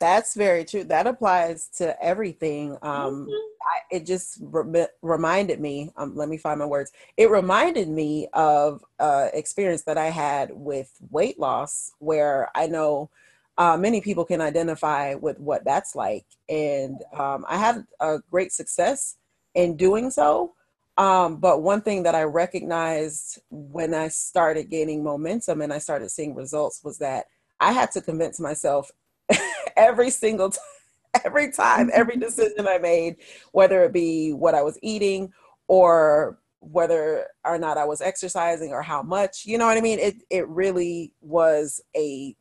[0.00, 0.82] That's very true.
[0.82, 2.72] That applies to everything.
[2.82, 3.30] Um mm-hmm.
[3.30, 6.90] I, it just re- reminded me um, let me find my words.
[7.16, 13.10] It reminded me of uh experience that i had with weight loss where i know
[13.58, 16.26] uh, many people can identify with what that's like.
[16.48, 19.16] And um, I had a great success
[19.54, 20.52] in doing so.
[20.98, 26.10] Um, but one thing that I recognized when I started gaining momentum and I started
[26.10, 27.26] seeing results was that
[27.60, 28.90] I had to convince myself
[29.76, 33.16] every single time, every time, every decision I made,
[33.52, 35.32] whether it be what I was eating
[35.68, 39.98] or whether or not I was exercising or how much, you know what I mean?
[39.98, 42.34] It it really was a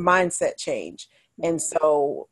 [0.00, 1.08] mindset change.
[1.42, 2.28] And so,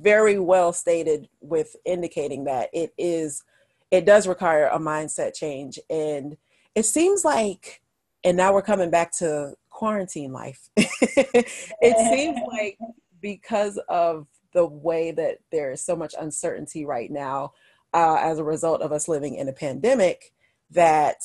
[0.00, 3.42] very well stated with indicating that it is,
[3.90, 5.78] it does require a mindset change.
[5.90, 6.36] And
[6.74, 7.82] it seems like,
[8.24, 10.70] and now we're coming back to quarantine life.
[10.76, 12.78] it seems like
[13.20, 17.52] because of the way that there is so much uncertainty right now
[17.94, 20.32] uh, as a result of us living in a pandemic,
[20.70, 21.18] that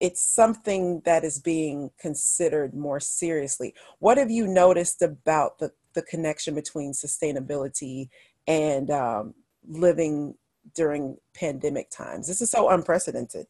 [0.00, 3.74] it's something that is being considered more seriously.
[3.98, 8.08] What have you noticed about the, the connection between sustainability
[8.46, 9.34] and um,
[9.68, 10.34] living
[10.74, 12.26] during pandemic times.
[12.26, 13.46] This is so unprecedented.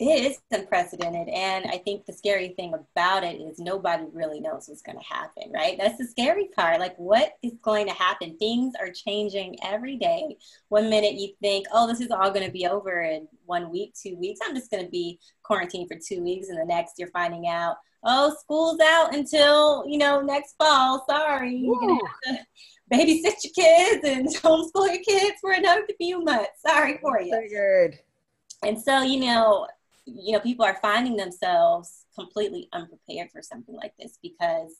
[0.00, 1.28] It is unprecedented.
[1.28, 5.04] And I think the scary thing about it is nobody really knows what's going to
[5.04, 5.76] happen, right?
[5.78, 6.80] That's the scary part.
[6.80, 8.38] Like, what is going to happen?
[8.38, 10.38] Things are changing every day.
[10.70, 13.92] One minute you think, oh, this is all going to be over in one week,
[13.92, 14.40] two weeks.
[14.42, 16.48] I'm just going to be quarantined for two weeks.
[16.48, 21.04] And the next you're finding out, oh, school's out until, you know, next fall.
[21.10, 21.54] Sorry.
[21.54, 22.46] You're going to have to
[22.96, 26.62] babysit your kids and homeschool your kids for another few months.
[26.66, 27.38] Sorry for you.
[27.38, 27.98] Figured.
[28.62, 29.66] And so, you know,
[30.06, 34.76] you know, people are finding themselves completely unprepared for something like this because,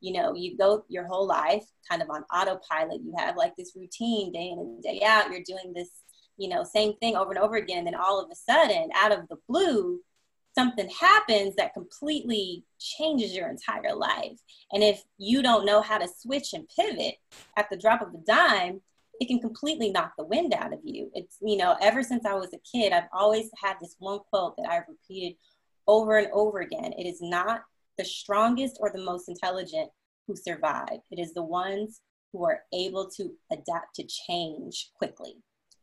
[0.00, 3.00] you know, you go your whole life kind of on autopilot.
[3.02, 5.30] You have like this routine day in and day out.
[5.30, 5.90] You're doing this,
[6.36, 7.78] you know, same thing over and over again.
[7.78, 10.00] And then all of a sudden, out of the blue,
[10.54, 14.38] something happens that completely changes your entire life.
[14.72, 17.14] And if you don't know how to switch and pivot
[17.56, 18.82] at the drop of a dime,
[19.22, 21.08] it can completely knock the wind out of you.
[21.14, 24.56] It's, you know, ever since I was a kid, I've always had this one quote
[24.56, 25.36] that I've repeated
[25.86, 26.92] over and over again.
[26.98, 27.62] It is not
[27.98, 29.90] the strongest or the most intelligent
[30.26, 32.00] who survive, it is the ones
[32.32, 35.36] who are able to adapt to change quickly.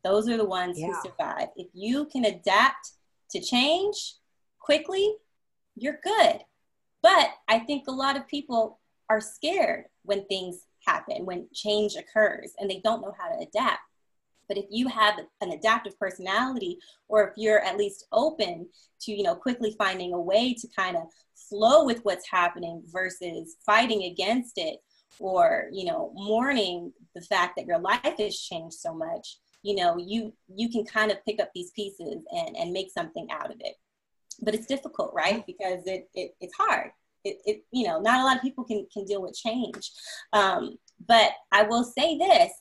[0.03, 0.87] Those are the ones yeah.
[0.87, 1.47] who survive.
[1.55, 2.91] If you can adapt
[3.31, 4.15] to change
[4.59, 5.13] quickly,
[5.77, 6.39] you're good.
[7.01, 12.53] But I think a lot of people are scared when things happen, when change occurs,
[12.59, 13.81] and they don't know how to adapt.
[14.47, 18.67] But if you have an adaptive personality, or if you're at least open
[19.01, 21.03] to, you know, quickly finding a way to kind of
[21.35, 24.79] flow with what's happening versus fighting against it,
[25.19, 29.97] or you know, mourning the fact that your life has changed so much, you know,
[29.97, 33.57] you you can kind of pick up these pieces and and make something out of
[33.59, 33.75] it.
[34.41, 35.45] But it's difficult, right?
[35.45, 36.91] Because it, it it's hard
[37.29, 39.91] it, it, you know not a lot of people can can deal with change
[40.33, 42.51] um, but i will say this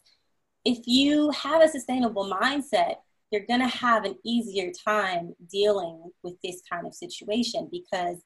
[0.64, 2.96] if you have a sustainable mindset
[3.31, 8.16] you're going to have an easier time dealing with this kind of situation because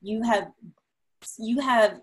[0.00, 0.48] you have
[1.38, 2.00] you have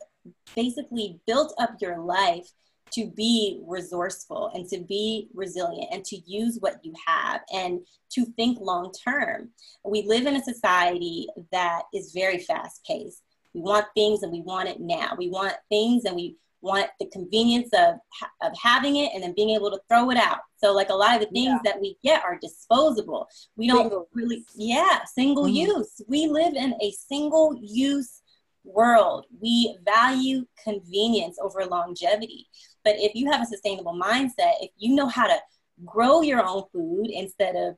[0.55, 2.47] basically built up your life
[2.91, 7.81] to be resourceful and to be resilient and to use what you have and
[8.11, 9.49] to think long term.
[9.83, 13.21] We live in a society that is very fast paced.
[13.53, 15.15] We want things and we want it now.
[15.17, 17.95] We want things and we want the convenience of,
[18.41, 20.39] of having it and then being able to throw it out.
[20.57, 21.71] So like a lot of the things yeah.
[21.71, 23.27] that we get are disposable.
[23.55, 24.09] We don't single.
[24.13, 25.77] really, yeah, single mm-hmm.
[25.77, 26.01] use.
[26.07, 28.21] We live in a single use
[28.63, 29.25] world.
[29.39, 32.47] We value convenience over longevity.
[32.83, 35.37] But if you have a sustainable mindset, if you know how to
[35.85, 37.75] grow your own food instead of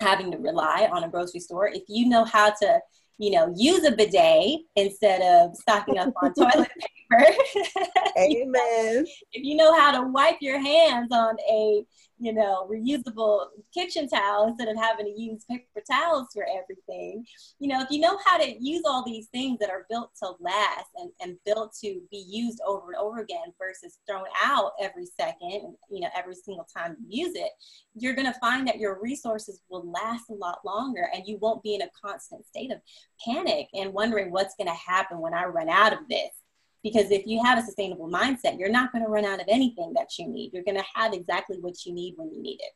[0.00, 2.80] having to rely on a grocery store, if you know how to
[3.18, 7.03] you know, use a bidet instead of stocking up on toilet paper.
[8.18, 9.04] Amen.
[9.32, 11.84] if you know how to wipe your hands on a,
[12.18, 17.24] you know, reusable kitchen towel instead of having to use paper towels for everything,
[17.58, 20.32] you know, if you know how to use all these things that are built to
[20.40, 25.06] last and, and built to be used over and over again versus thrown out every
[25.06, 27.50] second, you know, every single time you use it,
[27.94, 31.62] you're going to find that your resources will last a lot longer and you won't
[31.62, 32.80] be in a constant state of
[33.24, 36.30] panic and wondering what's going to happen when I run out of this.
[36.84, 39.92] Because if you have a sustainable mindset, you're not going to run out of anything
[39.96, 40.52] that you need.
[40.52, 42.72] You're going to have exactly what you need when you need it.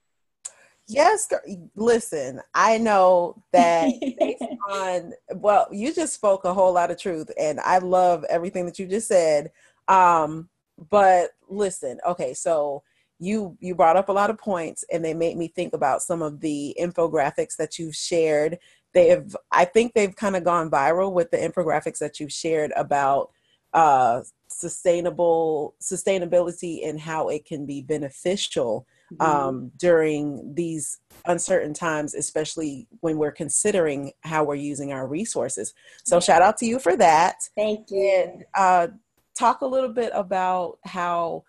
[0.89, 1.29] Yes,
[1.77, 7.31] listen, I know that based on, well, you just spoke a whole lot of truth,
[7.39, 9.53] and I love everything that you just said.
[9.87, 10.49] Um,
[10.91, 12.83] but listen, okay, so
[13.19, 16.23] you you brought up a lot of points and they made me think about some
[16.23, 18.59] of the infographics that you've shared
[18.95, 23.31] they've i think they've kind of gone viral with the infographics that you've shared about
[23.75, 29.23] uh, sustainable sustainability and how it can be beneficial mm-hmm.
[29.23, 35.75] um, during these uncertain times especially when we're considering how we're using our resources.
[36.05, 37.37] So shout out to you for that.
[37.57, 38.25] Thank you.
[38.27, 38.89] And uh,
[39.37, 41.45] talk a little bit about how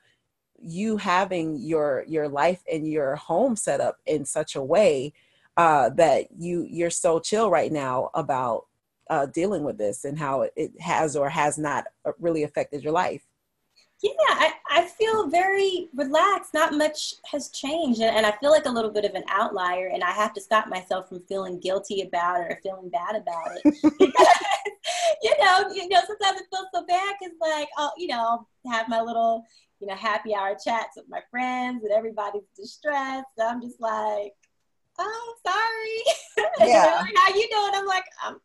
[0.62, 5.14] you having your your life and your home set up in such a way
[5.58, 8.66] uh, that you you're so chill right now about
[9.10, 12.94] uh, dealing with this and how it has or has not uh, really affected your
[12.94, 13.24] life
[14.02, 18.72] yeah I, I feel very relaxed not much has changed and i feel like a
[18.72, 22.42] little bit of an outlier and i have to stop myself from feeling guilty about
[22.42, 23.62] it or feeling bad about it
[25.24, 28.72] you know you know sometimes it feels so bad because like oh you know I'll
[28.72, 29.46] have my little
[29.80, 33.28] you know, happy hour chats with my friends and everybody's distressed.
[33.38, 34.34] So I'm just like,
[34.98, 36.46] oh, sorry.
[36.70, 37.02] Yeah.
[37.02, 37.72] like, How you doing?
[37.74, 38.38] I'm like, I'm,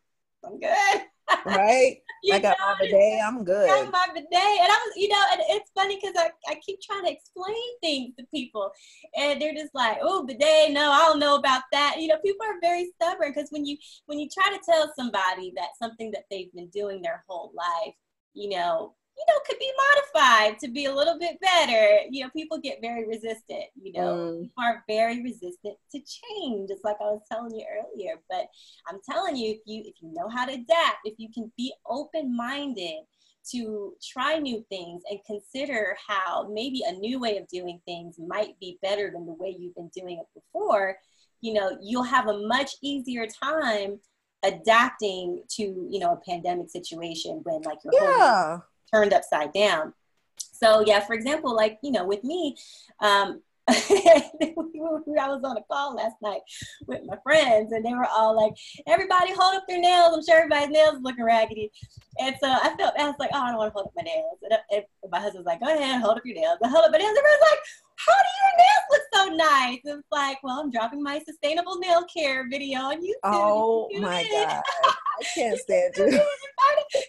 [0.45, 1.01] I'm good.
[1.45, 1.97] Right.
[2.33, 3.21] I got know, my bidet.
[3.23, 3.69] I'm good.
[3.69, 6.55] I got my bidet, and I was, you know, and it's funny because I, I
[6.65, 8.71] keep trying to explain things to people,
[9.15, 12.45] and they're just like, "Oh, bidet, no, I don't know about that." You know, people
[12.45, 13.77] are very stubborn because when you
[14.07, 17.93] when you try to tell somebody that something that they've been doing their whole life,
[18.33, 21.99] you know, you know, could be modified to be a little bit better.
[22.09, 24.41] You know, people get very resistant, you know, mm.
[24.41, 28.15] people are very resistant to change, it's like I was telling you earlier.
[28.29, 28.47] But
[28.87, 31.73] I'm telling you, if you if you know how to adapt, if you can be
[31.87, 33.05] open-minded
[33.51, 38.59] to try new things and consider how maybe a new way of doing things might
[38.59, 40.97] be better than the way you've been doing it before,
[41.41, 43.99] you know, you'll have a much easier time
[44.43, 48.49] adapting to, you know, a pandemic situation when like your yeah.
[48.49, 48.63] whole
[48.93, 49.93] turned upside down.
[50.37, 52.55] So yeah, for example, like you know, with me,
[53.01, 56.41] um, I was on a call last night
[56.85, 58.53] with my friends, and they were all like,
[58.85, 61.71] "Everybody hold up their nails." I'm sure everybody's nails looking raggedy,
[62.19, 64.03] and so I felt I was like, "Oh, I don't want to hold up my
[64.03, 66.91] nails." And, and my husband's like, "Go ahead, hold up your nails." I hold up
[66.91, 67.17] my nails.
[67.17, 67.59] Everyone's like,
[67.97, 71.79] "How do your nails look so nice?" And it's like, "Well, I'm dropping my sustainable
[71.79, 74.31] nail care video on YouTube." Oh my it.
[74.31, 76.05] god, I can't stand you.
[76.05, 76.21] they were so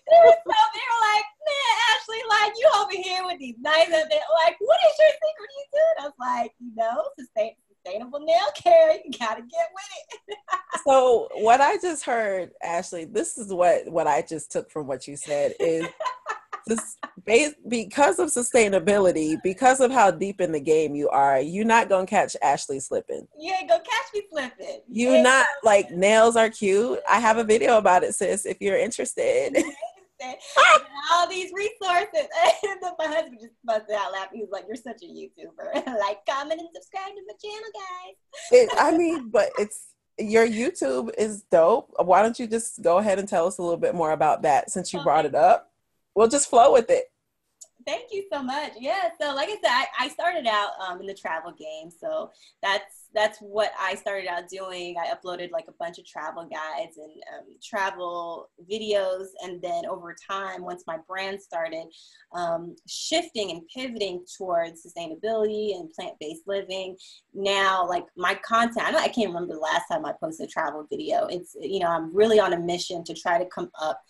[0.08, 4.94] they were like, "Man, Ashley, like you over here with these nice," like, "What is
[4.98, 7.54] your secret you do?" I was like, "You know, sustain."
[7.86, 8.98] sustainable nail care.
[9.04, 10.38] You gotta get with it.
[10.86, 15.06] so what I just heard, Ashley, this is what what I just took from what
[15.06, 15.86] you said is
[16.66, 16.96] this
[17.68, 22.06] because of sustainability, because of how deep in the game you are, you're not gonna
[22.06, 23.26] catch Ashley slipping.
[23.38, 24.80] You ain't gonna catch me slipping.
[24.88, 26.98] You're not like nails are cute.
[27.08, 28.46] I have a video about it, sis.
[28.46, 29.56] If you're interested.
[30.22, 30.82] Ah!
[31.12, 32.28] all these resources.
[32.68, 34.38] And then my husband just busted out laughing.
[34.38, 35.86] He was like, You're such a YouTuber.
[35.98, 38.14] like, comment and subscribe to my channel, guys.
[38.52, 39.88] it, I mean, but it's
[40.18, 41.92] your YouTube is dope.
[41.98, 44.70] Why don't you just go ahead and tell us a little bit more about that
[44.70, 45.04] since you okay.
[45.04, 45.70] brought it up?
[46.14, 47.10] We'll just flow with it.
[47.86, 48.72] Thank you so much.
[48.80, 52.32] Yeah, so like I said, I, I started out um, in the travel game, so
[52.60, 54.96] that's that's what I started out doing.
[54.98, 60.16] I uploaded like a bunch of travel guides and um, travel videos, and then over
[60.28, 61.86] time, once my brand started
[62.34, 66.96] um, shifting and pivoting towards sustainability and plant-based living,
[67.34, 70.84] now like my content, I, I can't remember the last time I posted a travel
[70.90, 71.26] video.
[71.26, 74.00] It's you know I'm really on a mission to try to come up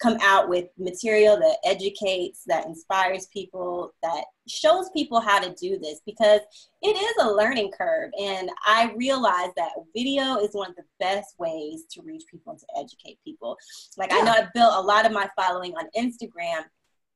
[0.00, 5.78] come out with material that educates, that inspires people, that shows people how to do
[5.78, 6.40] this because
[6.82, 8.10] it is a learning curve.
[8.20, 12.60] And I realize that video is one of the best ways to reach people and
[12.60, 13.56] to educate people.
[13.96, 14.18] Like, yeah.
[14.18, 16.64] I know I've built a lot of my following on Instagram,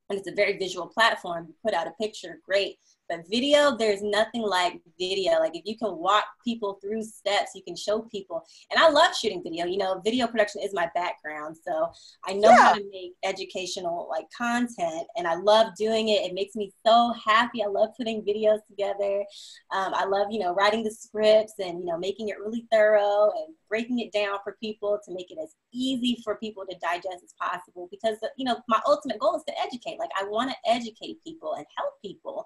[0.09, 1.47] and it's a very visual platform.
[1.49, 2.79] You put out a picture, great.
[3.11, 5.41] But video, there's nothing like video.
[5.41, 8.45] Like if you can walk people through steps, you can show people.
[8.71, 9.67] And I love shooting video.
[9.67, 11.57] You know, video production is my background.
[11.67, 11.91] So
[12.25, 12.57] I know yeah.
[12.57, 16.23] how to make educational like content and I love doing it.
[16.23, 17.65] It makes me so happy.
[17.65, 19.25] I love putting videos together.
[19.75, 23.33] Um, I love, you know, writing the scripts and, you know, making it really thorough
[23.37, 27.25] and breaking it down for people to make it as easy for people to digest
[27.25, 30.71] as possible because you know my ultimate goal is to educate like i want to
[30.71, 32.45] educate people and help people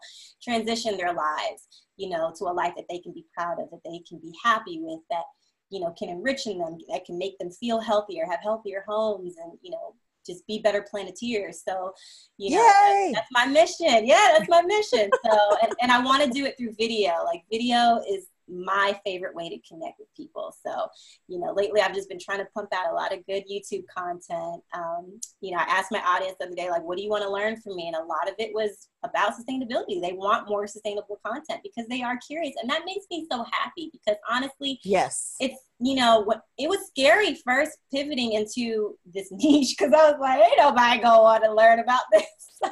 [0.54, 3.80] transition their lives you know to a life that they can be proud of that
[3.84, 5.24] they can be happy with that
[5.70, 9.52] you know can enrich them that can make them feel healthier have healthier homes and
[9.62, 9.94] you know
[10.24, 11.62] just be better planeteers.
[11.62, 11.92] So,
[12.38, 14.06] you know, that, that's my mission.
[14.06, 15.10] Yeah, that's my mission.
[15.24, 17.12] So, and, and I want to do it through video.
[17.24, 20.54] Like, video is my favorite way to connect with people.
[20.64, 20.88] So,
[21.28, 23.84] you know, lately I've just been trying to pump out a lot of good YouTube
[23.96, 24.62] content.
[24.74, 27.22] Um, you know, I asked my audience the other day, like, what do you want
[27.22, 27.86] to learn from me?
[27.86, 30.00] And a lot of it was about sustainability.
[30.00, 32.54] They want more sustainable content because they are curious.
[32.60, 36.86] And that makes me so happy because honestly, yes, it's, you know, what it was
[36.86, 41.52] scary first pivoting into this niche because I was like, ain't nobody gonna want to
[41.54, 42.70] learn about this.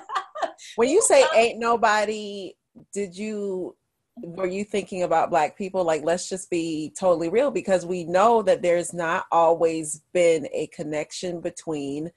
[0.77, 2.55] when you say ain't nobody,
[2.93, 3.77] did you
[4.17, 5.85] were you thinking about black people?
[5.85, 10.67] Like let's just be totally real because we know that there's not always been a
[10.69, 12.11] connection between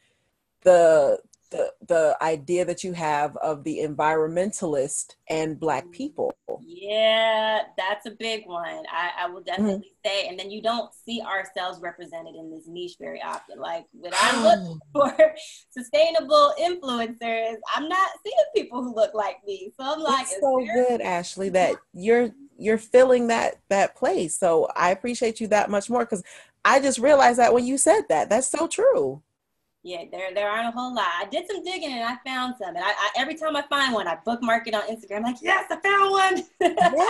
[0.63, 1.19] the
[1.51, 6.35] the the idea that you have of the environmentalist and black people.
[6.59, 8.83] Yeah that's a big one.
[8.91, 9.45] I, I will mm-hmm.
[9.45, 10.07] definitely mm-hmm.
[10.07, 13.59] say and then you don't see ourselves represented in this niche very often.
[13.59, 15.35] Like when i look for
[15.69, 19.71] sustainable influencers i'm not seeing people who look like me.
[19.79, 24.37] So i'm like it's so good ashley that you're you're filling that that place.
[24.37, 26.23] So i appreciate you that much more because
[26.63, 28.29] i just realized that when you said that.
[28.29, 29.21] That's so true
[29.85, 31.05] yeah, there there aren't a whole lot.
[31.05, 32.75] I did some digging and I found some.
[32.75, 35.17] And I, I every time I find one, I bookmark it on Instagram.
[35.17, 36.43] I'm like, yes, I found one.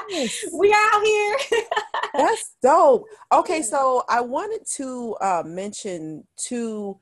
[0.09, 0.45] Yes.
[0.53, 1.37] we out here.
[2.13, 3.05] That's dope.
[3.31, 6.99] Okay, so I wanted to uh, mention two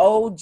[0.00, 0.40] OG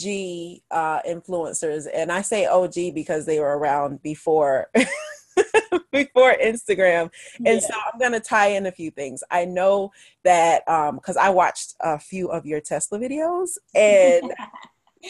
[0.70, 4.68] uh, influencers, and I say OG because they were around before
[5.92, 7.10] before Instagram.
[7.36, 7.60] And yeah.
[7.60, 9.22] so I'm going to tie in a few things.
[9.30, 9.92] I know
[10.24, 14.32] that because um, I watched a few of your Tesla videos and.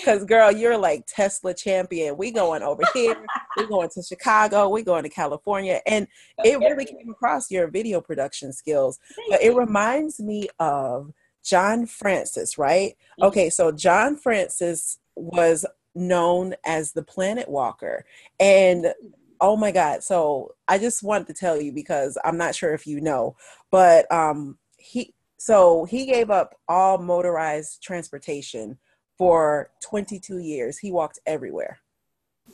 [0.05, 2.17] Cause girl, you're like Tesla champion.
[2.17, 3.17] We going over here.
[3.57, 4.69] we going to Chicago.
[4.69, 6.07] We going to California, and
[6.45, 9.01] it really came across your video production skills.
[9.29, 11.13] But it reminds me of
[11.45, 12.91] John Francis, right?
[12.93, 13.25] Mm-hmm.
[13.25, 18.05] Okay, so John Francis was known as the Planet Walker,
[18.39, 18.95] and
[19.41, 20.03] oh my God!
[20.03, 23.37] So I just wanted to tell you because I'm not sure if you know,
[23.71, 28.79] but um, he so he gave up all motorized transportation
[29.17, 30.79] for 22 years.
[30.79, 31.81] He walked everywhere.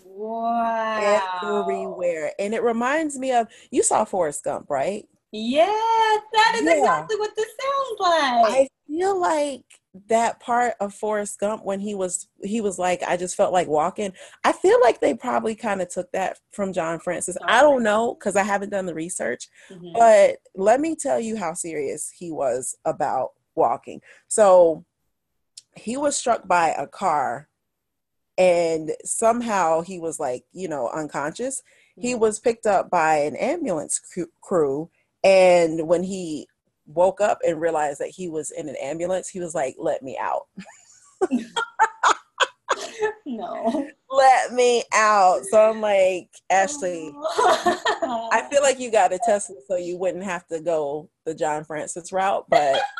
[0.04, 1.62] Wow.
[1.62, 2.32] Everywhere.
[2.38, 5.06] And it reminds me of you saw Forrest Gump, right?
[5.32, 6.78] Yes, that is yeah.
[6.78, 8.52] exactly what this sounds like.
[8.52, 9.64] I feel like
[10.08, 13.68] that part of Forrest Gump when he was he was like I just felt like
[13.68, 14.12] walking.
[14.44, 17.36] I feel like they probably kind of took that from John Francis.
[17.44, 19.92] I don't know cuz I haven't done the research, mm-hmm.
[19.94, 24.00] but let me tell you how serious he was about walking.
[24.28, 24.84] So
[25.76, 27.48] he was struck by a car
[28.38, 31.62] and somehow he was like you know unconscious
[31.98, 32.20] he mm-hmm.
[32.20, 34.00] was picked up by an ambulance
[34.42, 34.90] crew
[35.24, 36.46] and when he
[36.86, 40.16] woke up and realized that he was in an ambulance he was like let me
[40.20, 40.46] out
[43.26, 49.56] no let me out so i'm like ashley i feel like you got a tesla
[49.66, 52.80] so you wouldn't have to go the john francis route but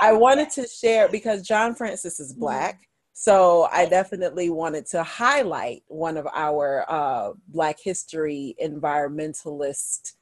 [0.00, 2.40] I wanted to share because John Francis is mm-hmm.
[2.40, 2.80] black.
[3.12, 10.12] So I definitely wanted to highlight one of our uh, Black history environmentalist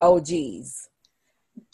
[0.00, 0.88] OGs.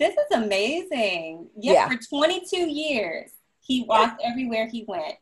[0.02, 1.48] This is amazing.
[1.56, 1.88] yeah.
[1.88, 3.30] for 22 years,
[3.60, 4.30] he walked yeah.
[4.30, 5.14] everywhere he went,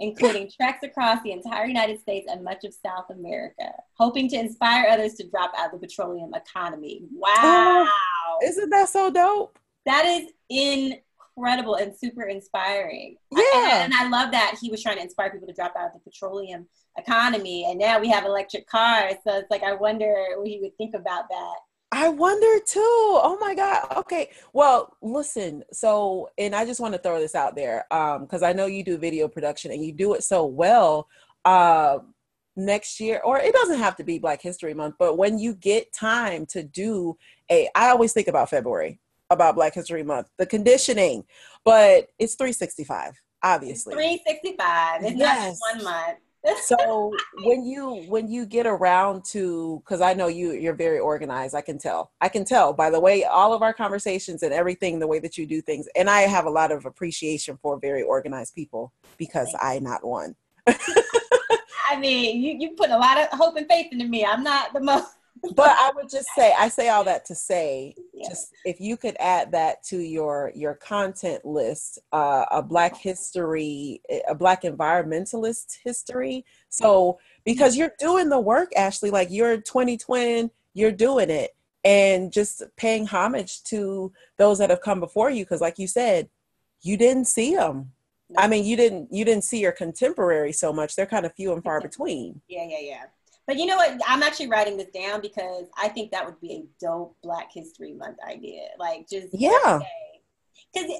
[0.00, 4.88] including treks across the entire United States and much of South America, hoping to inspire
[4.90, 7.02] others to drop out of the petroleum economy.
[7.04, 7.86] Oh, wow.
[7.88, 9.60] Oh, isn't that so dope?
[9.84, 13.18] That is incredible and super inspiring.
[13.30, 13.38] Yeah.
[13.38, 15.86] I, and, and, I love that he was trying to inspire people to drop out
[15.86, 16.66] of the petroleum
[16.98, 17.66] economy.
[17.70, 19.14] And now we have electric cars.
[19.24, 21.56] So it's like, I wonder what he would think about that.
[21.92, 22.80] I wonder too.
[22.82, 23.86] Oh my God.
[23.98, 24.30] Okay.
[24.52, 25.62] Well, listen.
[25.72, 28.82] So, and I just want to throw this out there because um, I know you
[28.82, 31.08] do video production and you do it so well.
[31.44, 31.98] Uh,
[32.56, 35.92] next year, or it doesn't have to be Black History Month, but when you get
[35.92, 37.16] time to do
[37.50, 38.98] a, I always think about February
[39.30, 41.24] about Black History Month, the conditioning,
[41.64, 43.94] but it's 365, obviously.
[43.94, 45.04] It's 365.
[45.04, 45.60] It's yes.
[45.60, 46.18] not one month.
[46.62, 47.12] So
[47.42, 51.60] when you when you get around to because i know you you're very organized i
[51.60, 55.06] can tell i can tell by the way all of our conversations and everything the
[55.06, 58.54] way that you do things and i have a lot of appreciation for very organized
[58.54, 60.34] people because i not one.
[61.88, 64.24] I mean you, you put a lot of hope and faith into me.
[64.24, 65.12] I'm not the most
[65.54, 67.94] but I would just say, I say all that to say,
[68.28, 74.00] just if you could add that to your your content list, uh, a Black history,
[74.28, 76.44] a Black environmentalist history.
[76.68, 82.62] So because you're doing the work, Ashley, like you're 2020, you're doing it, and just
[82.76, 85.44] paying homage to those that have come before you.
[85.44, 86.28] Because, like you said,
[86.82, 87.92] you didn't see them.
[88.36, 90.96] I mean, you didn't you didn't see your contemporary so much.
[90.96, 92.40] They're kind of few and far between.
[92.48, 93.04] Yeah, yeah, yeah.
[93.46, 93.98] But you know what?
[94.06, 97.92] I'm actually writing this down because I think that would be a dope Black History
[97.92, 98.68] Month idea.
[98.78, 99.78] Like just yeah,
[100.74, 100.90] because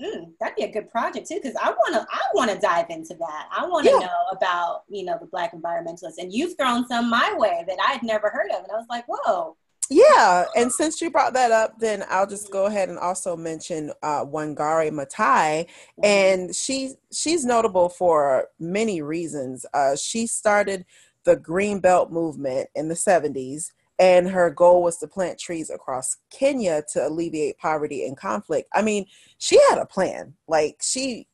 [0.00, 1.40] mm, that'd be a good project too.
[1.42, 3.48] Because I want to I want to dive into that.
[3.50, 3.98] I want to yeah.
[4.06, 8.04] know about you know the Black environmentalists, and you've thrown some my way that I'd
[8.04, 9.56] never heard of, and I was like, whoa.
[9.92, 13.90] Yeah, and since you brought that up, then I'll just go ahead and also mention
[14.04, 16.04] uh, Wangari Maathai, mm-hmm.
[16.04, 19.66] and she she's notable for many reasons.
[19.74, 20.84] Uh, she started
[21.24, 26.16] the Green Belt movement in the 70s, and her goal was to plant trees across
[26.30, 28.68] Kenya to alleviate poverty and conflict.
[28.72, 29.06] I mean,
[29.38, 30.34] she had a plan.
[30.48, 31.26] Like she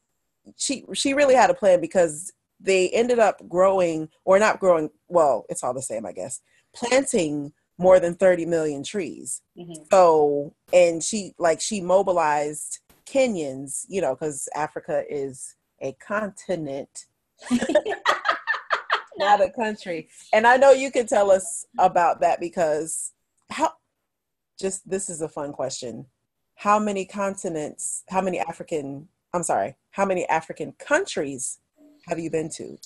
[0.57, 5.45] she she really had a plan because they ended up growing or not growing, well,
[5.49, 6.41] it's all the same, I guess.
[6.75, 9.43] Planting more than 30 million trees.
[9.59, 9.85] Mm-hmm.
[9.91, 17.07] So, and she like she mobilized Kenyans, you know, cuz Africa is a continent.
[19.19, 20.09] not a country.
[20.33, 23.13] And I know you can tell us about that because
[23.51, 23.73] how
[24.59, 26.07] just this is a fun question.
[26.55, 31.59] How many continents, how many African, I'm sorry, how many African countries
[32.07, 32.79] have you been to?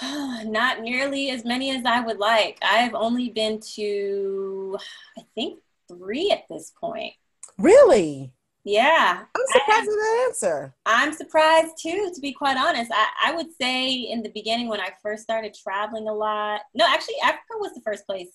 [0.44, 2.58] Not nearly as many as I would like.
[2.62, 4.78] I've only been to,
[5.18, 7.14] I think, three at this point.
[7.58, 8.32] Really?
[8.64, 9.24] Yeah.
[9.34, 10.74] I'm surprised with that answer.
[10.86, 12.92] I'm surprised too, to be quite honest.
[12.94, 16.86] I, I would say in the beginning when I first started traveling a lot, no,
[16.86, 18.28] actually, Africa was the first place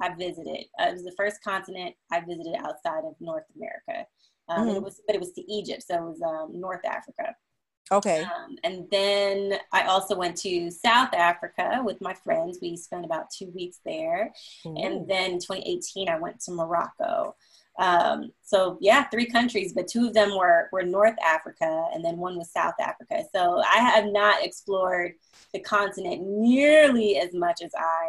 [0.00, 0.64] I visited.
[0.80, 4.06] Uh, it was the first continent I visited outside of North America.
[4.48, 4.76] Um, mm-hmm.
[4.76, 7.36] it was, but it was to Egypt, so it was um, North Africa.
[7.92, 8.22] Okay.
[8.22, 12.58] Um, and then I also went to South Africa with my friends.
[12.62, 14.32] We spent about two weeks there.
[14.64, 14.76] Ooh.
[14.76, 17.34] And then 2018, I went to Morocco.
[17.78, 22.18] Um, so yeah, three countries, but two of them were, were North Africa and then
[22.18, 23.24] one was South Africa.
[23.34, 25.14] So I have not explored
[25.54, 28.08] the continent nearly as much as I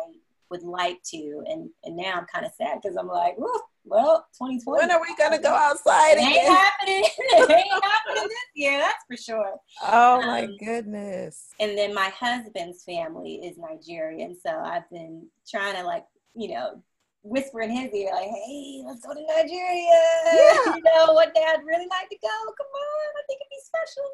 [0.50, 1.44] would like to.
[1.48, 4.62] And, and now I'm kind of sad because I'm like, well, 2020.
[4.66, 6.18] When are we gonna go outside?
[6.18, 7.04] It ain't happening.
[7.04, 9.56] it ain't happening this year, that's for sure.
[9.88, 11.48] Oh my um, goodness.
[11.60, 16.06] And then my husband's family is Nigerian, so I've been trying to like,
[16.36, 16.84] you know,
[17.24, 20.02] whisper in his ear, like, hey, let's go to Nigeria.
[20.32, 20.76] Yeah.
[20.76, 22.30] you know, what dad really like to go.
[22.30, 24.10] Come on, I think it'd be special.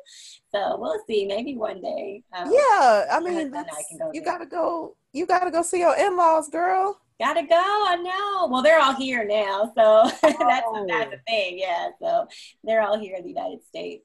[0.53, 1.26] So we'll see.
[1.26, 2.24] Maybe one day.
[2.36, 3.64] Um, yeah, I mean, I
[3.97, 4.34] go you there.
[4.34, 4.95] gotta go.
[5.14, 6.99] You gotta go see your in-laws, girl.
[7.20, 7.55] Gotta go.
[7.55, 8.47] I know.
[8.47, 10.10] Well, they're all here now, so oh.
[10.22, 10.39] that's
[10.88, 11.60] that's the thing.
[11.60, 12.28] Yeah, so
[12.64, 14.03] they're all here in the United States.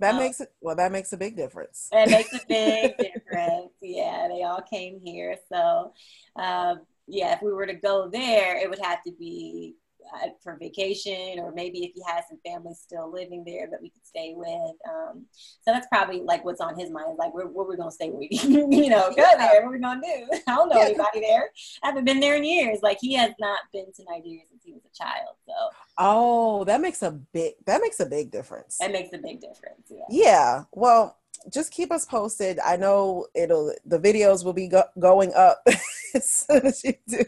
[0.00, 0.76] That um, makes it well.
[0.76, 1.88] That makes a big difference.
[1.92, 3.72] It makes a big difference.
[3.82, 5.92] Yeah, they all came here, so
[6.36, 6.80] um,
[7.10, 9.76] yeah, if we were to go there, it would have to be
[10.14, 13.90] uh, for vacation, or maybe if he has some family still living there that we
[13.90, 14.76] could stay with.
[14.88, 18.10] Um, so that's probably like what's on his mind, like where, where we're gonna stay
[18.10, 19.36] with you, know, go yeah.
[19.36, 19.62] there.
[19.62, 20.38] What we're gonna do?
[20.46, 21.50] I don't know anybody there.
[21.82, 22.78] I haven't been there in years.
[22.82, 25.36] Like he has not been to Nigeria since he was a child.
[25.46, 25.54] So
[25.98, 28.78] oh, that makes a big that makes a big difference.
[28.78, 29.90] That makes a big difference.
[29.90, 30.04] Yeah.
[30.08, 30.64] Yeah.
[30.72, 31.19] Well,
[31.52, 32.58] just keep us posted.
[32.58, 35.62] I know it'll the videos will be go- going up
[36.14, 37.24] as soon as you do.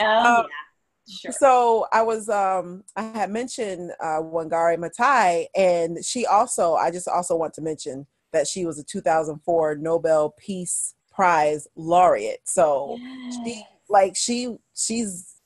[0.00, 0.68] Oh um, yeah.
[1.10, 1.32] Sure.
[1.32, 7.08] So I was um I had mentioned uh Wangari Maathai and she also I just
[7.08, 12.40] also want to mention that she was a 2004 Nobel Peace Prize laureate.
[12.44, 13.00] So
[13.44, 15.36] she like she she's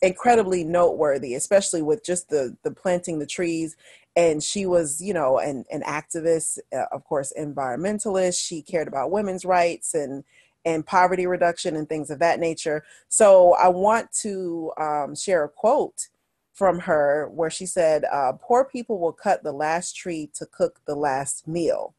[0.00, 3.76] incredibly noteworthy, especially with just the the planting the trees
[4.16, 9.10] and she was you know an, an activist uh, of course environmentalist she cared about
[9.10, 10.24] women's rights and
[10.64, 15.48] and poverty reduction and things of that nature so i want to um, share a
[15.48, 16.08] quote
[16.52, 20.80] from her where she said uh, poor people will cut the last tree to cook
[20.86, 21.94] the last meal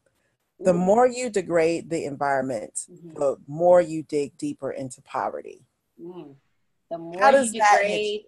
[0.60, 0.80] the mm-hmm.
[0.80, 3.14] more you degrade the environment mm-hmm.
[3.14, 5.62] the more you dig deeper into poverty
[6.00, 6.32] mm.
[6.90, 8.20] the more you degrade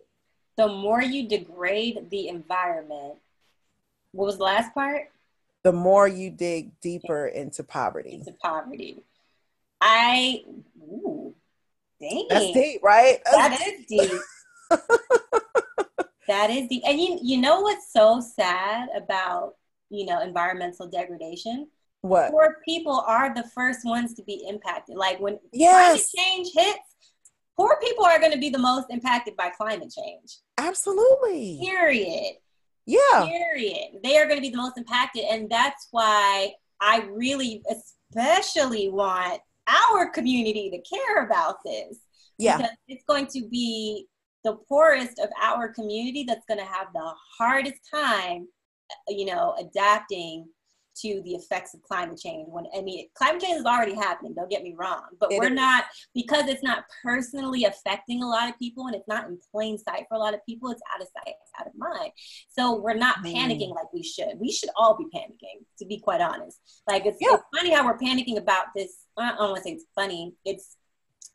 [0.56, 3.14] the more you degrade the environment
[4.16, 5.10] what was the last part?
[5.62, 8.14] The more you dig deeper into poverty.
[8.14, 9.02] Into poverty.
[9.80, 10.42] I
[10.80, 11.34] ooh,
[12.00, 12.26] dang.
[12.30, 13.18] That's deep, right?
[13.24, 14.20] That's that is deep.
[16.28, 16.82] that is deep.
[16.86, 19.56] And you you know what's so sad about
[19.90, 21.68] you know environmental degradation?
[22.00, 22.30] What?
[22.30, 24.96] Poor people are the first ones to be impacted.
[24.96, 25.72] Like when yes.
[25.74, 26.94] climate change hits,
[27.56, 30.38] poor people are going to be the most impacted by climate change.
[30.58, 31.58] Absolutely.
[31.60, 32.36] Period.
[32.86, 33.26] Yeah.
[33.26, 34.00] Period.
[34.02, 35.24] They are going to be the most impacted.
[35.30, 41.98] And that's why I really, especially want our community to care about this.
[42.38, 42.58] Yeah.
[42.58, 44.06] Because it's going to be
[44.44, 48.46] the poorest of our community that's going to have the hardest time,
[49.08, 50.46] you know, adapting
[51.02, 54.50] to the effects of climate change when I mean climate change is already happening, don't
[54.50, 55.02] get me wrong.
[55.20, 55.54] But it we're is.
[55.54, 55.84] not
[56.14, 60.04] because it's not personally affecting a lot of people and it's not in plain sight
[60.08, 62.12] for a lot of people, it's out of sight, out of mind.
[62.48, 63.34] So we're not mm.
[63.34, 64.38] panicking like we should.
[64.38, 66.60] We should all be panicking, to be quite honest.
[66.88, 67.34] Like it's, yeah.
[67.34, 69.04] it's funny how we're panicking about this.
[69.18, 70.34] I don't want to say it's funny.
[70.44, 70.75] It's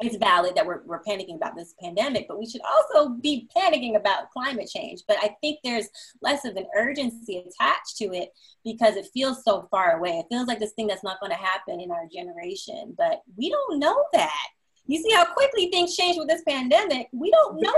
[0.01, 3.95] it's valid that we're, we're panicking about this pandemic, but we should also be panicking
[3.95, 5.01] about climate change.
[5.07, 5.87] But I think there's
[6.21, 8.33] less of an urgency attached to it
[8.65, 10.17] because it feels so far away.
[10.19, 13.49] It feels like this thing that's not going to happen in our generation, but we
[13.49, 14.47] don't know that.
[14.87, 17.07] You see how quickly things change with this pandemic.
[17.13, 17.73] We don't know.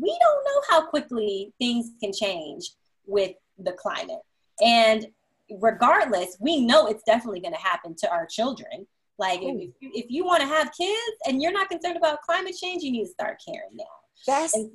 [0.00, 2.70] We don't know how quickly things can change
[3.04, 4.20] with the climate.
[4.64, 5.08] And
[5.60, 8.86] regardless, we know it's definitely going to happen to our children
[9.18, 12.54] like if, you, if you want to have kids and you're not concerned about climate
[12.60, 13.84] change, you need to start caring now.
[14.26, 14.70] That's and,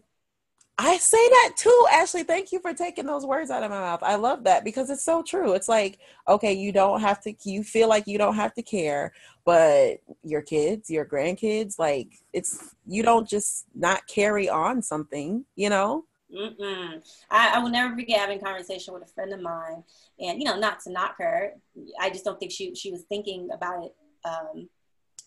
[0.80, 2.22] I say that too, Ashley.
[2.22, 4.04] Thank you for taking those words out of my mouth.
[4.04, 5.54] I love that because it's so true.
[5.54, 9.12] It's like, okay, you don't have to, you feel like you don't have to care,
[9.44, 15.70] but your kids, your grandkids, like it's, you don't just not carry on something, you
[15.70, 16.06] know?
[16.32, 17.02] Mm-mm.
[17.32, 19.84] I, I will never forget having a conversation with a friend of mine,
[20.20, 21.54] and you know, not to knock her,
[22.02, 23.96] I just don't think she she was thinking about it
[24.28, 24.68] um,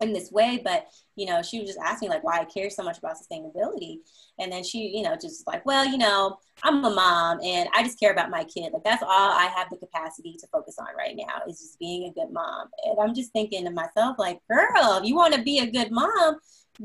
[0.00, 0.86] in this way but
[1.16, 3.98] you know she was just asking like why i care so much about sustainability
[4.38, 7.82] and then she you know just like well you know i'm a mom and i
[7.82, 10.86] just care about my kid like that's all i have the capacity to focus on
[10.96, 14.40] right now is just being a good mom and i'm just thinking to myself like
[14.50, 16.36] girl if you want to be a good mom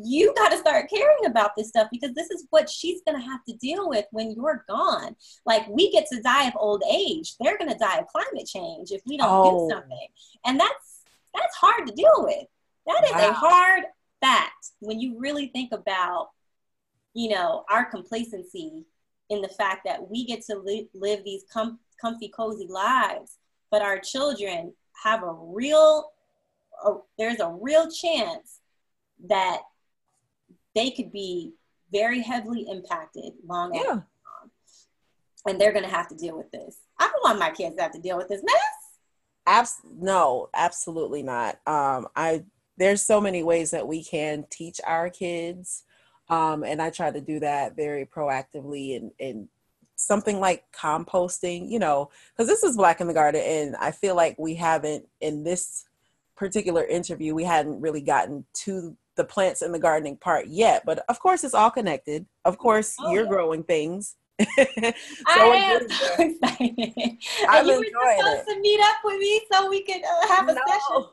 [0.04, 3.26] you got to start caring about this stuff because this is what she's going to
[3.26, 5.16] have to deal with when you're gone.
[5.46, 7.36] Like we get to die of old age.
[7.40, 9.70] They're going to die of climate change if we don't oh.
[9.70, 10.08] do something.
[10.46, 10.95] And that's
[11.36, 12.46] that's hard to deal with.
[12.88, 13.30] That is wow.
[13.30, 13.84] a hard
[14.22, 16.30] fact when you really think about,
[17.14, 18.86] you know, our complacency
[19.30, 23.38] in the fact that we get to li- live these com- comfy, cozy lives,
[23.72, 24.74] but our children
[25.04, 26.12] have a real,
[26.86, 28.60] a, there's a real chance
[29.28, 29.62] that
[30.76, 31.54] they could be
[31.92, 33.82] very heavily impacted long yeah.
[33.82, 34.06] after
[35.48, 36.78] and they're going to have to deal with this.
[37.00, 38.85] I don't want my kids to have to deal with this mess.
[39.48, 41.60] Abs- no, absolutely not.
[41.68, 42.44] Um, I
[42.78, 45.84] there's so many ways that we can teach our kids,
[46.30, 49.48] um, and I try to do that very proactively and and
[49.96, 51.70] something like composting.
[51.70, 55.08] You know, because this is Black in the Garden, and I feel like we haven't
[55.22, 55.86] in this
[56.36, 60.84] particular interview we hadn't really gotten to the plants and the gardening part yet.
[60.86, 62.26] But of course, it's all connected.
[62.44, 63.30] Of course, oh, you're yeah.
[63.30, 64.16] growing things.
[64.58, 64.94] so
[65.28, 66.94] I am so excited.
[67.50, 68.54] I'm you were supposed it.
[68.54, 70.62] to meet up with me so we could uh, have a no.
[70.68, 71.06] session.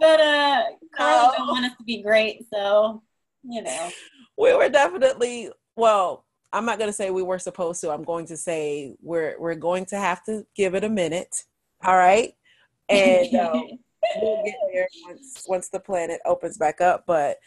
[0.00, 0.62] But uh
[0.94, 1.34] Carla no.
[1.36, 3.02] don't want us to be great, so
[3.42, 3.90] you know.
[4.36, 7.90] We were definitely well, I'm not gonna say we were supposed to.
[7.90, 11.44] I'm going to say we're we're going to have to give it a minute.
[11.84, 12.34] All right.
[12.88, 13.78] And um,
[14.16, 17.04] we'll get there once once the planet opens back up.
[17.06, 17.38] But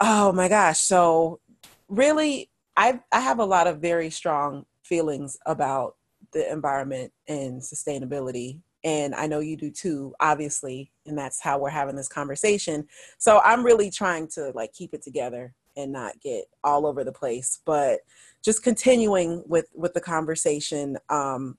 [0.00, 1.40] oh my gosh, so
[1.88, 5.96] really, I I have a lot of very strong feelings about
[6.32, 8.60] the environment and sustainability.
[8.84, 12.86] And I know you do too, obviously, and that's how we're having this conversation.
[13.18, 17.12] So I'm really trying to like keep it together and not get all over the
[17.12, 17.60] place.
[17.64, 18.00] But
[18.44, 21.58] just continuing with with the conversation, um,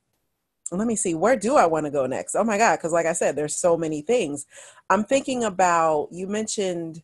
[0.72, 3.06] let me see where do i want to go next oh my god because like
[3.06, 4.46] i said there's so many things
[4.90, 7.02] i'm thinking about you mentioned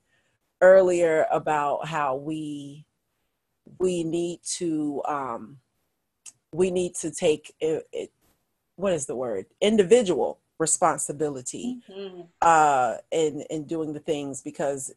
[0.61, 2.85] earlier about how we
[3.79, 5.57] we need to um
[6.51, 8.11] we need to take it, it
[8.75, 12.21] what is the word individual responsibility mm-hmm.
[12.41, 14.93] uh in in doing the things because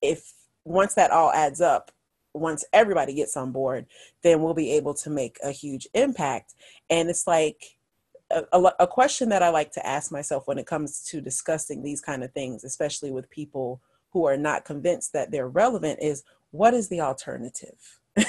[0.00, 0.32] if
[0.64, 1.90] once that all adds up
[2.34, 3.86] once everybody gets on board
[4.22, 6.54] then we'll be able to make a huge impact
[6.88, 7.76] and it's like
[8.52, 12.00] a, a, question that I like to ask myself when it comes to discussing these
[12.00, 16.74] kind of things, especially with people who are not convinced that they're relevant, is what
[16.74, 18.00] is the alternative?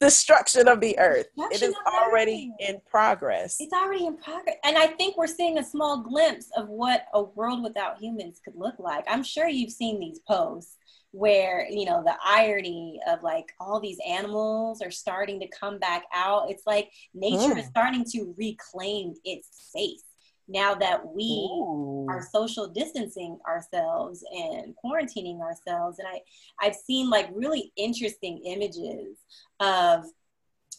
[0.00, 1.26] Destruction of the earth.
[1.36, 3.56] Destruction it is already in progress.
[3.60, 4.56] It's already in progress.
[4.62, 8.56] And I think we're seeing a small glimpse of what a world without humans could
[8.56, 9.04] look like.
[9.08, 10.76] I'm sure you've seen these posts
[11.12, 16.04] where you know the irony of like all these animals are starting to come back
[16.12, 17.58] out it's like nature mm.
[17.58, 20.02] is starting to reclaim its space
[20.48, 22.06] now that we Ooh.
[22.08, 26.20] are social distancing ourselves and quarantining ourselves and i
[26.60, 29.18] i've seen like really interesting images
[29.60, 30.04] of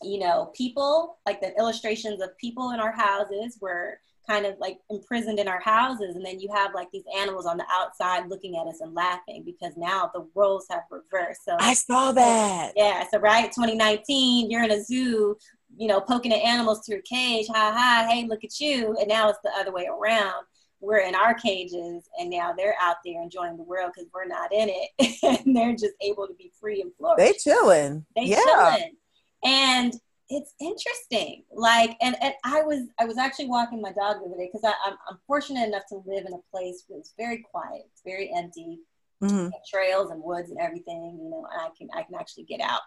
[0.03, 4.77] you know people like the illustrations of people in our houses were kind of like
[4.89, 8.57] imprisoned in our houses and then you have like these animals on the outside looking
[8.57, 13.03] at us and laughing because now the roles have reversed so i saw that yeah
[13.09, 15.35] so right 2019 you're in a zoo
[15.75, 18.95] you know poking at animals through a cage ha ha hey look at you.
[18.99, 20.45] And now it's the other way around.
[20.79, 24.53] We're in our cages and now they're out there enjoying the world because we're not
[24.53, 25.17] in it.
[25.23, 27.17] And they're just able to be free and flourish.
[27.17, 28.05] They chilling.
[28.15, 28.41] They yeah.
[28.45, 28.95] chilling.
[29.43, 29.93] And
[30.29, 31.43] it's interesting.
[31.51, 34.63] Like and, and i was i was actually walking my dog the other day because
[34.85, 38.31] I'm, I'm fortunate enough to live in a place where it's very quiet it's very
[38.35, 38.79] empty.
[39.19, 39.47] Mm-hmm.
[39.67, 42.81] trails and woods and everything you know and i can i can actually get out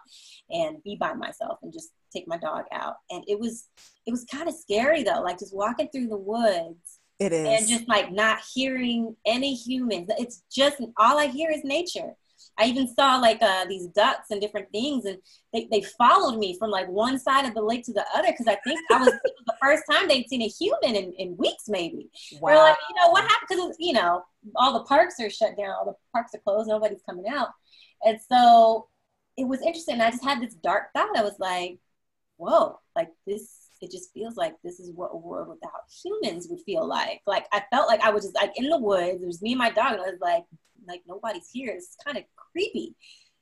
[0.49, 3.69] and be by myself and just take my dog out and it was
[4.05, 7.69] it was kind of scary though like just walking through the woods it is and
[7.69, 12.15] just like not hearing any humans it's just all i hear is nature
[12.57, 15.17] I even saw like uh, these ducks and different things, and
[15.53, 18.47] they, they followed me from like one side of the lake to the other because
[18.47, 21.65] I think I was, was, the first time they'd seen a human in, in weeks,
[21.67, 22.09] maybe.
[22.39, 22.49] Wow.
[22.49, 23.47] They're like, you know, what happened?
[23.49, 24.23] Because, you know,
[24.55, 27.49] all the parks are shut down, all the parks are closed, nobody's coming out.
[28.03, 28.87] And so
[29.37, 29.95] it was interesting.
[29.95, 31.17] And I just had this dark thought.
[31.17, 31.79] I was like,
[32.41, 36.61] whoa, like this it just feels like this is what a world without humans would
[36.61, 37.21] feel like.
[37.25, 39.21] Like I felt like I was just like in the woods.
[39.21, 40.43] It was me and my dog, and I was like,
[40.87, 41.73] like nobody's here.
[41.75, 42.95] It's kind of creepy.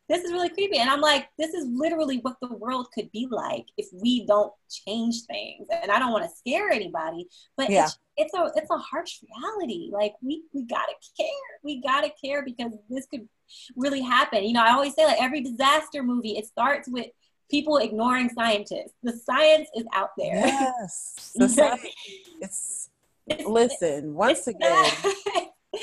[0.07, 0.79] This is really creepy.
[0.79, 4.51] And I'm like, this is literally what the world could be like if we don't
[4.69, 5.67] change things.
[5.83, 7.83] And I don't want to scare anybody, but yeah.
[7.83, 9.89] it's, it's a it's a harsh reality.
[9.91, 11.27] Like we we gotta care.
[11.63, 13.27] We gotta care because this could
[13.75, 14.43] really happen.
[14.43, 17.07] You know, I always say like every disaster movie, it starts with
[17.49, 18.93] people ignoring scientists.
[19.03, 20.35] The science is out there.
[20.35, 21.15] Yes.
[21.35, 21.81] The science,
[22.41, 22.89] it's,
[23.27, 24.91] it's listen, once it's again.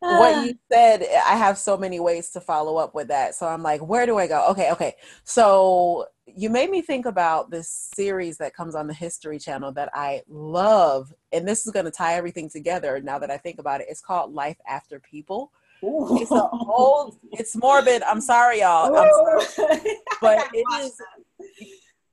[0.00, 0.42] what ah.
[0.44, 3.34] you said, I have so many ways to follow up with that.
[3.34, 4.46] So I'm like, where do I go?
[4.50, 4.94] Okay, okay.
[5.24, 9.90] So you made me think about this series that comes on the History Channel that
[9.94, 11.12] I love.
[11.32, 13.88] And this is going to tie everything together now that I think about it.
[13.90, 15.52] It's called Life After People.
[15.82, 16.18] Ooh.
[16.20, 18.02] It's an old, it's morbid.
[18.02, 18.94] I'm sorry, y'all.
[18.94, 19.80] I'm sorry.
[20.20, 21.00] But it is,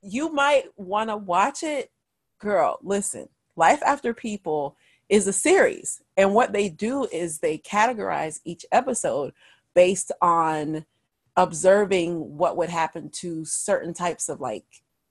[0.02, 1.90] you might want to watch it.
[2.38, 4.76] Girl, listen, Life After People
[5.08, 6.00] is a series.
[6.16, 9.32] And what they do is they categorize each episode
[9.74, 10.84] based on
[11.36, 14.64] observing what would happen to certain types of like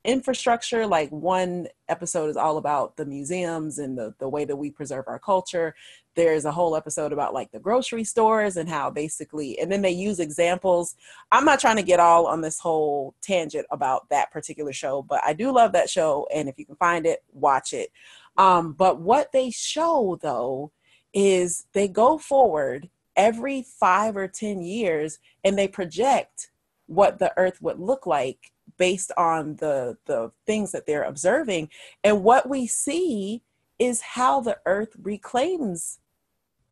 [0.04, 4.72] infrastructure like one episode is all about the museums and the, the way that we
[4.72, 5.76] preserve our culture
[6.18, 9.92] there's a whole episode about like the grocery stores and how basically and then they
[9.92, 10.96] use examples
[11.32, 15.22] i'm not trying to get all on this whole tangent about that particular show but
[15.26, 17.92] i do love that show and if you can find it watch it
[18.38, 20.72] um, but what they show though
[21.14, 26.52] is they go forward every five or 10 years and they project
[26.86, 31.70] what the earth would look like based on the, the things that they're observing.
[32.04, 33.42] And what we see
[33.80, 36.00] is how the earth reclaims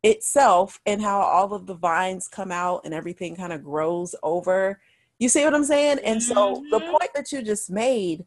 [0.06, 4.80] itself and how all of the vines come out and everything kind of grows over.
[5.18, 5.98] You see what I'm saying?
[6.04, 6.90] And so the mm-hmm.
[6.90, 8.24] point that you just made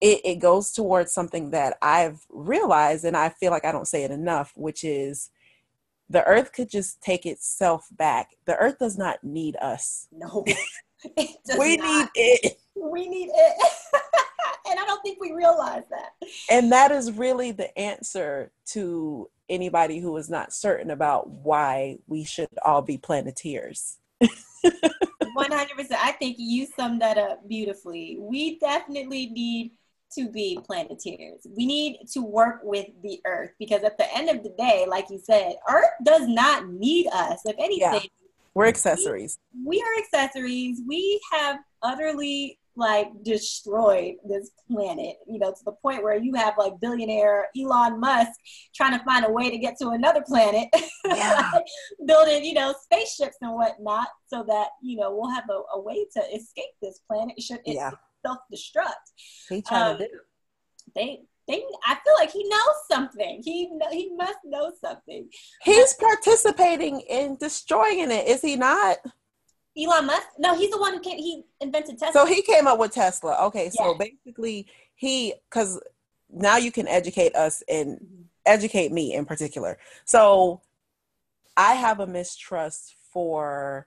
[0.00, 4.04] it, it goes towards something that I've realized, and I feel like I don't say
[4.04, 5.30] it enough, which is
[6.08, 8.30] the earth could just take itself back.
[8.46, 10.08] The earth does not need us.
[10.10, 10.44] No,
[11.58, 11.86] we not.
[11.86, 12.58] need it.
[12.74, 13.72] We need it.
[14.70, 16.12] and I don't think we realize that.
[16.50, 22.24] And that is really the answer to anybody who is not certain about why we
[22.24, 23.98] should all be planeteers.
[24.64, 25.92] 100%.
[25.92, 28.16] I think you summed that up beautifully.
[28.20, 29.72] We definitely need
[30.12, 31.46] to be planeteers.
[31.56, 35.06] We need to work with the earth because at the end of the day, like
[35.10, 37.40] you said, earth does not need us.
[37.44, 38.00] If anything, yeah.
[38.54, 39.38] we're accessories.
[39.54, 40.80] We, we are accessories.
[40.86, 46.54] We have utterly like destroyed this planet, you know, to the point where you have
[46.58, 48.30] like billionaire Elon Musk
[48.74, 50.68] trying to find a way to get to another planet,
[51.04, 51.50] yeah.
[52.06, 56.06] building, you know, spaceships and whatnot so that, you know, we'll have a, a way
[56.16, 57.90] to escape this planet should it yeah
[58.24, 58.92] self-destruct.
[59.48, 60.10] He trying um, to do.
[60.94, 63.42] They they I feel like he knows something.
[63.44, 65.28] He he must know something.
[65.62, 68.98] He's participating in destroying it, is he not?
[69.78, 70.26] Elon Musk?
[70.38, 72.12] No, he's the one who came, he invented Tesla.
[72.12, 73.36] So he came up with Tesla.
[73.46, 75.80] Okay, so basically he because
[76.28, 79.78] now you can educate us and educate me in particular.
[80.04, 80.60] So
[81.56, 83.86] I have a mistrust for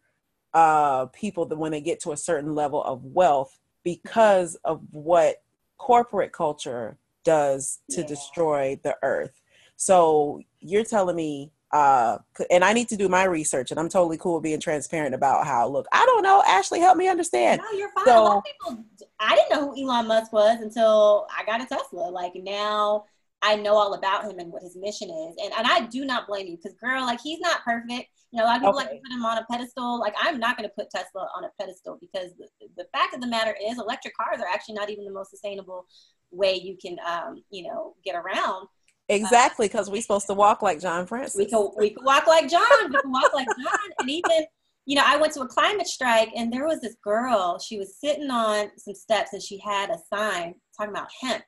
[0.53, 5.41] uh people that when they get to a certain level of wealth because of what
[5.77, 8.07] corporate culture does to yeah.
[8.07, 9.41] destroy the earth.
[9.75, 12.19] So you're telling me, uh,
[12.51, 15.67] and I need to do my research, and I'm totally cool being transparent about how.
[15.67, 16.43] Look, I don't know.
[16.45, 17.61] Ashley, help me understand.
[17.63, 18.05] No, you're fine.
[18.05, 18.85] So, a lot of people,
[19.19, 22.11] I didn't know who Elon Musk was until I got a Tesla.
[22.11, 23.05] Like now,
[23.41, 25.35] I know all about him and what his mission is.
[25.43, 28.07] And and I do not blame you because girl, like he's not perfect.
[28.31, 28.85] You know, a lot of people okay.
[28.85, 29.99] like to put him on a pedestal.
[29.99, 32.47] Like I'm not going to put Tesla on a pedestal because the,
[32.77, 35.85] the fact of the matter is, electric cars are actually not even the most sustainable
[36.31, 38.67] way you can, um, you know, get around.
[39.09, 41.35] Exactly, because we're supposed to walk like John Francis.
[41.35, 42.63] We can we can walk like John.
[42.89, 44.45] We can walk like John, and even
[44.85, 47.59] you know, I went to a climate strike, and there was this girl.
[47.59, 51.43] She was sitting on some steps, and she had a sign talking about hemp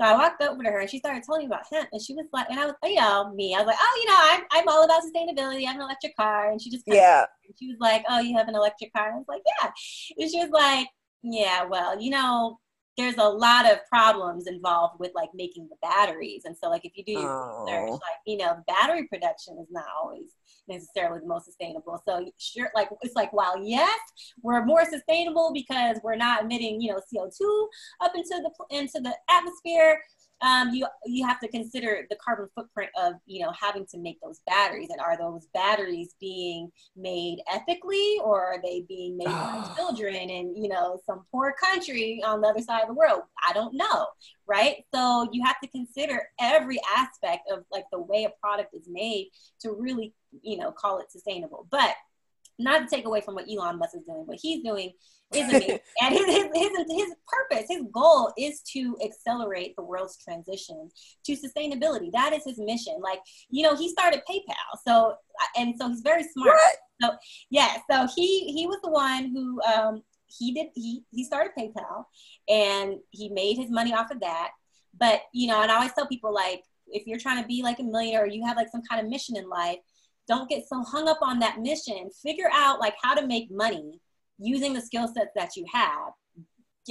[0.00, 1.88] so I walked over to her and she started telling me about hemp.
[1.92, 4.06] And she was like, and I was, you know, me, I was like, oh, you
[4.06, 5.64] know, I'm, I'm all about sustainability.
[5.64, 6.52] I have an electric car.
[6.52, 7.24] And she just, yeah.
[7.58, 9.08] she was like, oh, you have an electric car?
[9.08, 9.70] And I was like, yeah.
[10.16, 10.86] And she was like,
[11.24, 12.60] yeah, well, you know,
[12.98, 16.42] there's a lot of problems involved with like making the batteries.
[16.44, 17.64] And so like if you do your oh.
[17.64, 20.26] research, like, you know, battery production is not always
[20.68, 22.02] necessarily the most sustainable.
[22.06, 23.98] So sure, like it's like while yes,
[24.42, 27.68] we're more sustainable because we're not emitting you know CO two
[28.00, 30.00] up into the into the atmosphere
[30.40, 34.20] um, you you have to consider the carbon footprint of you know having to make
[34.20, 39.68] those batteries and are those batteries being made ethically or are they being made by
[39.76, 43.22] children in you know some poor country on the other side of the world?
[43.48, 44.06] I don't know
[44.48, 44.84] right?
[44.94, 49.30] So you have to consider every aspect of like the way a product is made
[49.60, 51.66] to really you know call it sustainable.
[51.70, 51.94] But
[52.58, 54.92] not to take away from what Elon Musk is doing, what he's doing
[55.32, 55.78] is amazing.
[56.00, 60.90] and his, his, his, his purpose, his goal is to accelerate the world's transition
[61.24, 62.10] to sustainability.
[62.12, 62.96] That is his mission.
[63.00, 64.78] Like, you know, he started PayPal.
[64.86, 65.14] So,
[65.56, 66.56] and so he's very smart.
[66.56, 66.76] What?
[67.00, 67.16] So,
[67.50, 72.04] yeah, so he, he was the one who, um, he did, he, he started PayPal
[72.48, 74.50] and he made his money off of that.
[74.98, 77.78] But, you know, and I always tell people like, if you're trying to be like
[77.78, 79.78] a millionaire or you have like some kind of mission in life,
[80.28, 82.10] don't get so hung up on that mission.
[82.22, 84.00] Figure out like how to make money
[84.38, 86.12] using the skill sets that you have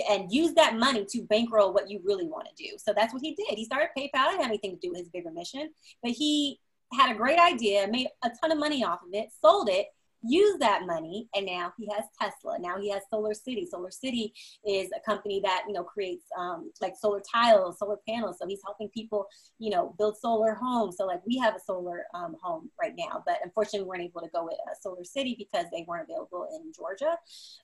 [0.09, 2.77] and use that money to bankroll what you really want to do.
[2.77, 3.57] So that's what he did.
[3.57, 4.29] He started PayPal.
[4.29, 5.69] Didn't have anything to do with his bigger mission,
[6.03, 6.59] but he
[6.93, 9.87] had a great idea, made a ton of money off of it, sold it,
[10.27, 12.57] use that money and now he has tesla.
[12.59, 13.67] Now he has solar city.
[13.69, 14.33] Solar city
[14.67, 18.37] is a company that you know creates um, like solar tiles solar panels.
[18.39, 19.27] So he's helping people
[19.59, 20.97] you know build solar homes.
[20.97, 24.21] So like we have a solar um, home right now but unfortunately we weren't able
[24.21, 27.17] to go with a solar city because they weren't available in georgia.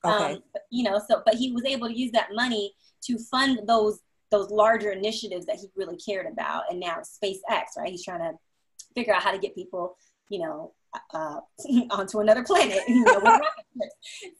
[0.05, 0.33] Okay.
[0.33, 3.59] Um, but, you know so but he was able to use that money to fund
[3.67, 3.99] those
[4.31, 6.63] those larger initiatives that he really cared about.
[6.69, 7.89] And now spacex right?
[7.89, 8.37] He's trying to
[8.95, 9.97] figure out how to get people
[10.29, 10.73] you know
[11.13, 11.39] uh,
[11.91, 12.79] onto another planet.
[12.87, 13.39] You know,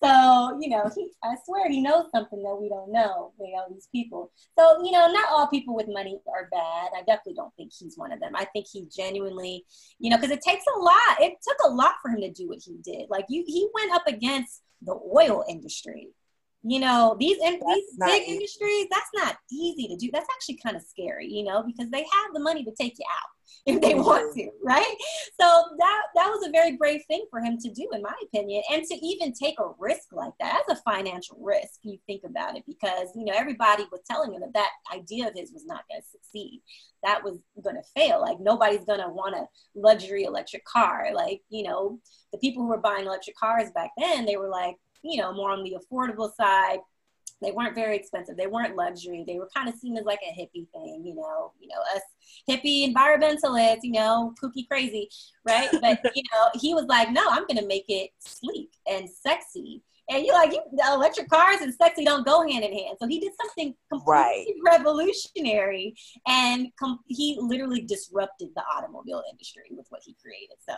[0.04, 3.32] so you know, he, I swear he knows something that we don't know.
[3.40, 4.32] You know, these people.
[4.58, 6.90] So you know, not all people with money are bad.
[6.96, 8.36] I definitely don't think he's one of them.
[8.36, 9.66] I think he genuinely,
[9.98, 11.20] you know, because it takes a lot.
[11.20, 13.10] It took a lot for him to do what he did.
[13.10, 16.10] Like you, he went up against the oil industry
[16.64, 18.32] you know these in, these big easy.
[18.32, 20.10] industries that's not easy to do.
[20.12, 23.06] That's actually kind of scary you know because they have the money to take you
[23.12, 23.30] out
[23.66, 24.68] if they want to mm-hmm.
[24.68, 24.96] right?
[25.40, 28.64] So that that was a very brave thing for him to do in my opinion
[28.72, 32.56] and to even take a risk like that as a financial risk you think about
[32.56, 35.84] it because you know everybody was telling him that that idea of his was not
[35.90, 36.62] going to succeed.
[37.04, 38.22] That was going to fail.
[38.22, 39.46] Like nobody's going to want a
[39.76, 41.10] luxury electric car.
[41.14, 42.00] Like you know
[42.32, 45.52] the people who were buying electric cars back then they were like you know, more
[45.52, 46.80] on the affordable side.
[47.42, 48.38] They weren't very expensive.
[48.38, 49.26] They weren't luxury.
[49.28, 52.02] They were kind of seen as like a hippie thing, you know, you know, us
[52.50, 55.10] hippie environmentalists, you know, kooky crazy,
[55.46, 55.70] right?
[55.82, 59.82] But you know, he was like, no, I'm gonna make it sleek and sexy
[60.14, 60.62] and you're like, you,
[60.92, 62.98] electric cars and sexy don't go hand in hand.
[63.00, 64.46] So he did something completely right.
[64.66, 65.96] revolutionary,
[66.28, 70.58] and com- he literally disrupted the automobile industry with what he created.
[70.68, 70.76] So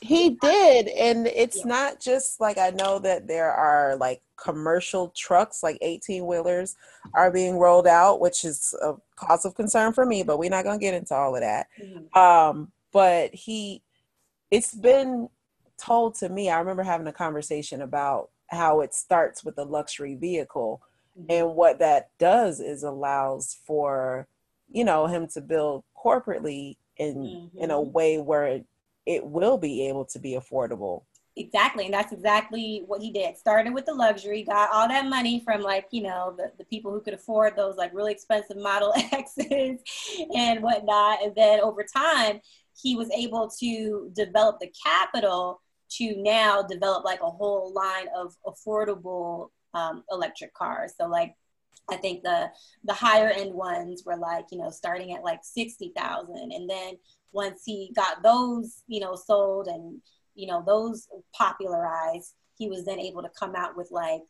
[0.00, 1.66] he did, and it's yeah.
[1.66, 6.76] not just like I know that there are like commercial trucks, like 18 wheelers,
[7.14, 10.22] are being rolled out, which is a cause of concern for me.
[10.22, 11.66] But we're not gonna get into all of that.
[11.80, 12.18] Mm-hmm.
[12.18, 13.82] Um, but he,
[14.50, 15.28] it's been
[15.78, 16.50] told to me.
[16.50, 20.82] I remember having a conversation about how it starts with a luxury vehicle
[21.18, 21.30] mm-hmm.
[21.30, 24.26] and what that does is allows for
[24.70, 27.58] you know him to build corporately in mm-hmm.
[27.58, 27.92] in a mm-hmm.
[27.92, 28.66] way where it,
[29.06, 31.02] it will be able to be affordable
[31.36, 35.40] exactly and that's exactly what he did started with the luxury got all that money
[35.44, 38.92] from like you know the, the people who could afford those like really expensive model
[39.12, 39.78] x's
[40.34, 42.40] and whatnot and then over time
[42.80, 45.60] he was able to develop the capital
[45.90, 50.94] to now develop like a whole line of affordable um, electric cars.
[50.98, 51.34] So like
[51.90, 52.50] I think the
[52.84, 56.98] the higher end ones were like you know starting at like sixty thousand, and then
[57.32, 60.00] once he got those you know sold and
[60.34, 64.22] you know those popularized, he was then able to come out with like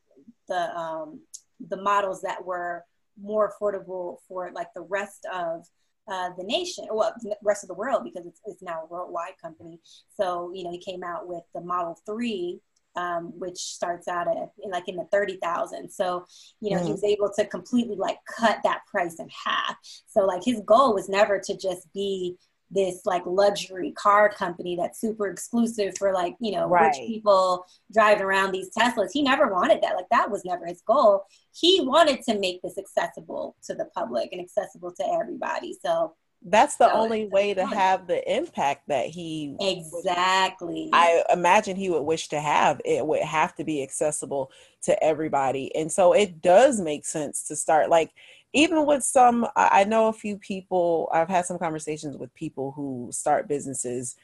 [0.48, 1.20] the um,
[1.68, 2.84] the models that were
[3.20, 5.66] more affordable for like the rest of
[6.11, 9.34] uh, the nation, well, the rest of the world, because it's, it's now a worldwide
[9.42, 9.80] company.
[10.18, 12.61] So, you know, he came out with the Model 3,
[12.96, 15.90] um, which starts out at like in the 30,000.
[15.90, 16.24] So,
[16.61, 16.86] you know, mm-hmm.
[16.86, 19.76] he was able to completely like cut that price in half.
[20.06, 22.36] So, like, his goal was never to just be
[22.70, 26.88] this like luxury car company that's super exclusive for like you know right.
[26.88, 29.10] rich people driving around these teslas.
[29.12, 29.96] He never wanted that.
[29.96, 31.24] Like that was never his goal.
[31.52, 35.76] He wanted to make this accessible to the public and accessible to everybody.
[35.82, 40.88] So that's the so only way to have the impact that he exactly.
[40.92, 42.80] I imagine he would wish to have.
[42.84, 44.52] It would have to be accessible
[44.82, 45.74] to everybody.
[45.74, 48.12] And so it does make sense to start like
[48.53, 53.09] even with some i know a few people i've had some conversations with people who
[53.12, 54.16] start businesses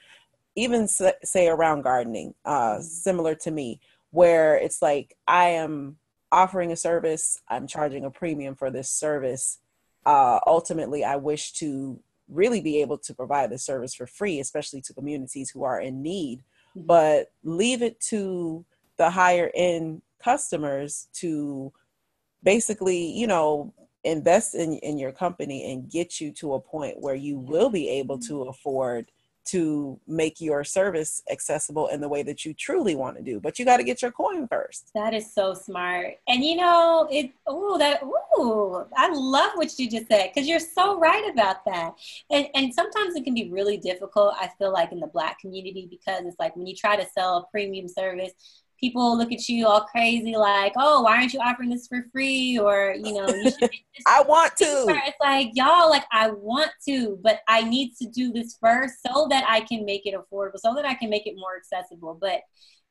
[0.57, 2.83] even say around gardening uh, mm-hmm.
[2.83, 5.97] similar to me where it's like i am
[6.33, 9.59] offering a service i'm charging a premium for this service
[10.07, 11.99] uh, ultimately i wish to
[12.29, 16.03] really be able to provide the service for free especially to communities who are in
[16.03, 16.39] need
[16.77, 16.87] mm-hmm.
[16.87, 18.65] but leave it to
[18.97, 21.71] the higher end customers to
[22.43, 23.73] basically you know
[24.05, 27.89] invest in, in your company and get you to a point where you will be
[27.89, 28.29] able mm-hmm.
[28.29, 29.11] to afford
[29.45, 33.39] to make your service accessible in the way that you truly want to do.
[33.39, 34.91] But you got to get your coin first.
[34.95, 36.15] That is so smart.
[36.27, 40.61] And you know, it oh that oh, I love what you just said because you're
[40.61, 41.95] so right about that.
[42.31, 45.89] And and sometimes it can be really difficult, I feel like in the black community
[45.91, 48.33] because it's like when you try to sell a premium service,
[48.79, 52.59] people look at you all crazy like oh why aren't you offering this for free?
[52.59, 53.53] Or you know you
[54.07, 54.65] i want to.
[54.89, 59.27] it's like y'all like i want to but i need to do this first so
[59.31, 62.19] that i can make it affordable so that i can make it more accessible.
[62.21, 62.41] But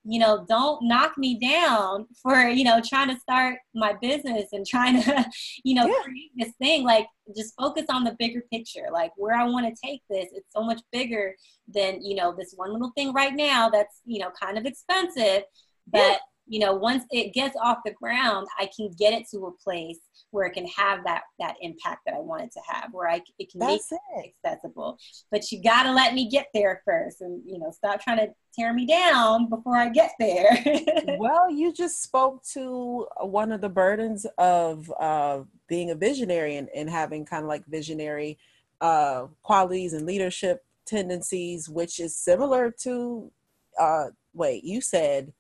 [0.06, 4.66] you know don't knock me down for you know trying to start my business and
[4.66, 5.26] trying to
[5.64, 6.04] you know yeah.
[6.04, 6.84] create this thing.
[6.84, 8.88] Like just focus on the bigger picture.
[8.92, 11.36] Like where i want to take this it's so much bigger
[11.74, 15.44] than you know this one little thing right now that's you know kind of expensive
[15.88, 19.52] but you know, once it gets off the ground, I can get it to a
[19.52, 20.00] place
[20.32, 23.22] where it can have that that impact that I want it to have, where I
[23.40, 24.98] it can That's make it accessible.
[25.32, 28.28] But you got to let me get there first, and you know, stop trying to
[28.54, 30.64] tear me down before I get there.
[31.18, 36.68] well, you just spoke to one of the burdens of uh, being a visionary and,
[36.76, 38.38] and having kind of like visionary
[38.82, 43.32] uh, qualities and leadership tendencies, which is similar to.
[43.80, 45.32] Uh, wait, you said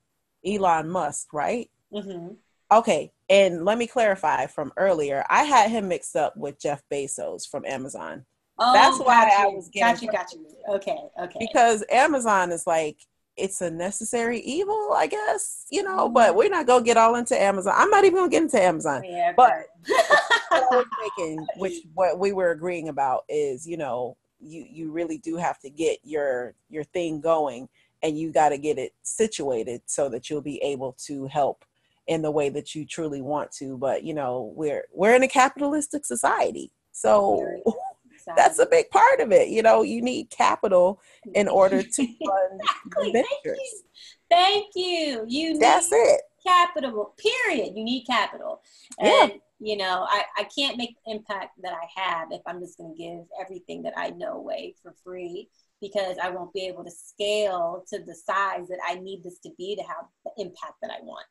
[0.45, 1.69] Elon Musk, right?
[1.91, 2.33] Mm-hmm.
[2.71, 5.23] Okay, and let me clarify from earlier.
[5.29, 8.25] I had him mixed up with Jeff Bezos from Amazon.
[8.57, 10.75] Oh, that's why I was getting got you, got you.
[10.75, 11.39] Okay, okay.
[11.39, 12.97] Because Amazon is like
[13.35, 16.05] it's a necessary evil, I guess, you know.
[16.05, 16.13] Mm-hmm.
[16.13, 17.73] But we're not gonna get all into Amazon.
[17.75, 19.03] I'm not even gonna get into Amazon.
[19.03, 19.51] Yeah, but
[19.87, 20.85] what I was
[21.17, 25.59] making, which what we were agreeing about is, you know, you you really do have
[25.59, 27.69] to get your your thing going
[28.03, 31.65] and you got to get it situated so that you'll be able to help
[32.07, 35.27] in the way that you truly want to but you know we're we're in a
[35.27, 37.63] capitalistic society so
[38.35, 41.01] that's a big part of it you know you need capital
[41.33, 43.11] in order to fund exactly.
[43.11, 43.83] ventures.
[44.29, 45.25] thank you.
[45.25, 45.53] Thank you.
[45.53, 46.21] You that's it.
[46.45, 47.73] capital period.
[47.75, 48.61] You need capital.
[48.99, 49.37] And yeah.
[49.59, 52.93] you know I, I can't make the impact that i have if i'm just going
[52.93, 55.49] to give everything that i know away for free
[55.83, 59.51] because I won't be able to scale to the size that I need this to
[59.57, 61.25] be to have the impact that I want.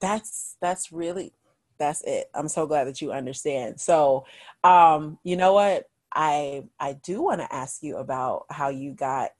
[0.00, 1.32] That's that's really
[1.78, 2.30] that's it.
[2.34, 3.80] I'm so glad that you understand.
[3.80, 4.24] So,
[4.64, 5.86] um, you know what?
[6.14, 9.32] I I do want to ask you about how you got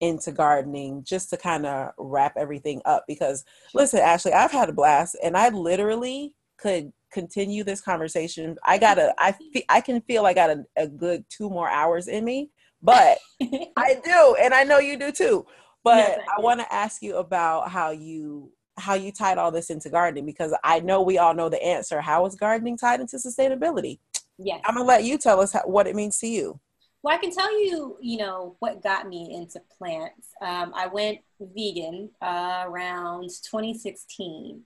[0.00, 3.44] into gardening just to kind of wrap everything up because
[3.74, 8.56] listen, Ashley, I've had a blast and I literally could continue this conversation.
[8.64, 11.68] I got a I fe- I can feel I got a, a good two more
[11.68, 12.50] hours in me
[12.82, 13.18] but
[13.76, 15.46] I do, and I know you do too.
[15.82, 19.50] But yes, I, I want to ask you about how you how you tied all
[19.50, 22.00] this into gardening because I know we all know the answer.
[22.00, 23.98] How is gardening tied into sustainability?
[24.38, 24.60] Yes.
[24.64, 26.60] I'm gonna let you tell us how, what it means to you.
[27.02, 30.28] Well, I can tell you, you know, what got me into plants.
[30.42, 34.60] Um, I went vegan uh, around 2016.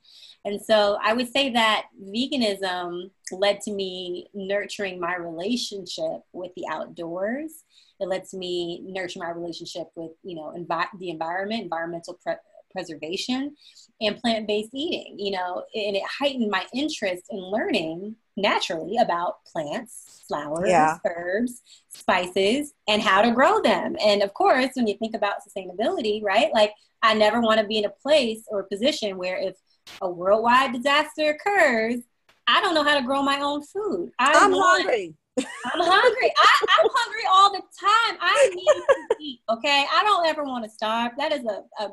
[0.44, 6.64] And so I would say that veganism led to me nurturing my relationship with the
[6.68, 7.62] outdoors
[8.00, 12.34] it lets me nurture my relationship with, you know, envi- the environment, environmental pre-
[12.70, 13.54] preservation,
[14.00, 15.16] and plant-based eating.
[15.18, 20.98] You know, and it heightened my interest in learning naturally about plants, flowers, yeah.
[21.06, 23.96] herbs, spices, and how to grow them.
[24.04, 26.52] And of course, when you think about sustainability, right?
[26.52, 26.72] Like
[27.02, 29.54] I never want to be in a place or position where if
[30.00, 32.00] a worldwide disaster occurs,
[32.46, 34.10] I don't know how to grow my own food.
[34.18, 35.14] I am hungry.
[35.38, 36.32] I'm hungry.
[36.36, 38.18] I, am hungry all the time.
[38.20, 39.40] I need to eat.
[39.50, 41.12] Okay, I don't ever want to starve.
[41.18, 41.90] That is a a,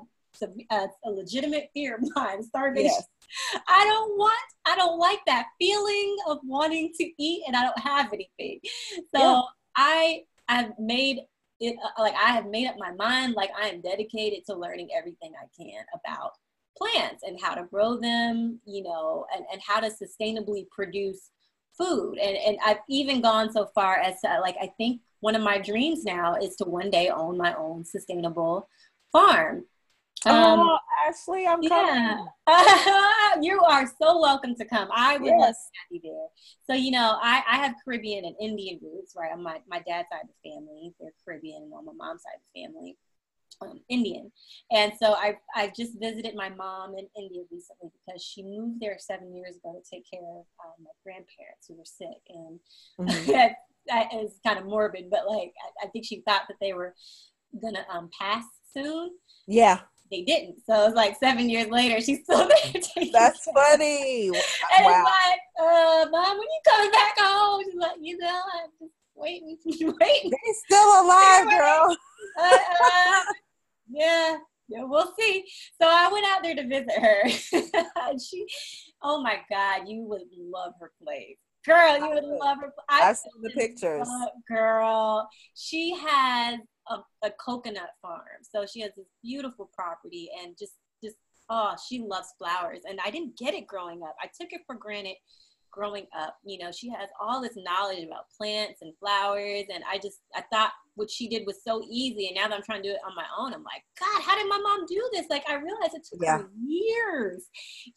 [0.72, 2.44] a, a legitimate fear of mine.
[2.44, 2.86] Starvation.
[2.86, 3.08] Yes.
[3.68, 4.40] I don't want.
[4.66, 8.60] I don't like that feeling of wanting to eat and I don't have anything.
[9.16, 9.42] So yeah.
[9.76, 11.22] I I've made
[11.60, 13.36] it uh, like I have made up my mind.
[13.36, 16.34] Like I am dedicated to learning everything I can about
[16.82, 18.60] plants and how to grow them.
[18.66, 21.30] You know, and and how to sustainably produce
[21.78, 22.18] food.
[22.18, 25.58] And, and I've even gone so far as to like, I think one of my
[25.58, 28.68] dreams now is to one day own my own sustainable
[29.12, 29.66] farm.
[30.24, 30.78] Um, oh,
[31.08, 32.26] Ashley, I'm yeah.
[32.48, 33.44] coming.
[33.44, 34.88] you are so welcome to come.
[34.94, 35.40] I would yes.
[35.40, 36.28] love to have you there.
[36.68, 39.32] So, you know, I, I have Caribbean and Indian roots, right?
[39.32, 42.36] On my, my dad's side of the family, they're Caribbean, and on my mom's side
[42.36, 42.98] of the family,
[43.62, 44.32] um, Indian.
[44.72, 48.98] And so I I just visited my mom in India recently because she moved there
[49.00, 52.60] seven years ago to take care of um, my grandparents who were sick, and
[53.00, 53.32] mm-hmm.
[53.32, 53.52] that,
[53.88, 56.94] that is kind of morbid, but like I, I, think she thought that they were
[57.62, 58.44] gonna um, pass
[58.74, 59.12] soon.
[59.48, 59.80] Yeah.
[60.10, 60.58] They didn't.
[60.66, 63.06] So it's like seven years later, she's still there.
[63.14, 64.26] That's funny.
[64.28, 65.06] and wow.
[65.06, 67.64] it's like, uh, mom, when you coming back home?
[67.64, 70.32] She's like, you know, I'm just waiting, waiting.
[70.32, 71.98] They're still alive, girl.
[72.40, 73.24] Uh, uh,
[73.92, 74.38] yeah,
[74.68, 75.46] yeah, we'll see.
[75.82, 78.18] So I went out there to visit her.
[78.20, 78.46] she,
[79.02, 81.38] oh my God, you would love her place.
[81.66, 82.74] Girl, you would love her.
[82.90, 84.08] I, I saw the pictures.
[84.48, 86.60] girl, she has
[86.90, 88.22] a, a coconut farm.
[88.50, 90.74] So she has this beautiful property and just,
[91.04, 91.18] just,
[91.50, 92.80] oh, she loves flowers.
[92.90, 94.16] And I didn't get it growing up.
[94.22, 95.18] I took it for granted
[95.70, 96.38] growing up.
[96.44, 99.66] You know, she has all this knowledge about plants and flowers.
[99.74, 102.28] And I just, I thought what she did was so easy.
[102.28, 104.38] And now that I'm trying to do it on my own, I'm like, God, how
[104.38, 105.26] did my mom do this?
[105.30, 106.40] Like, I realized it took yeah.
[106.40, 107.48] her years,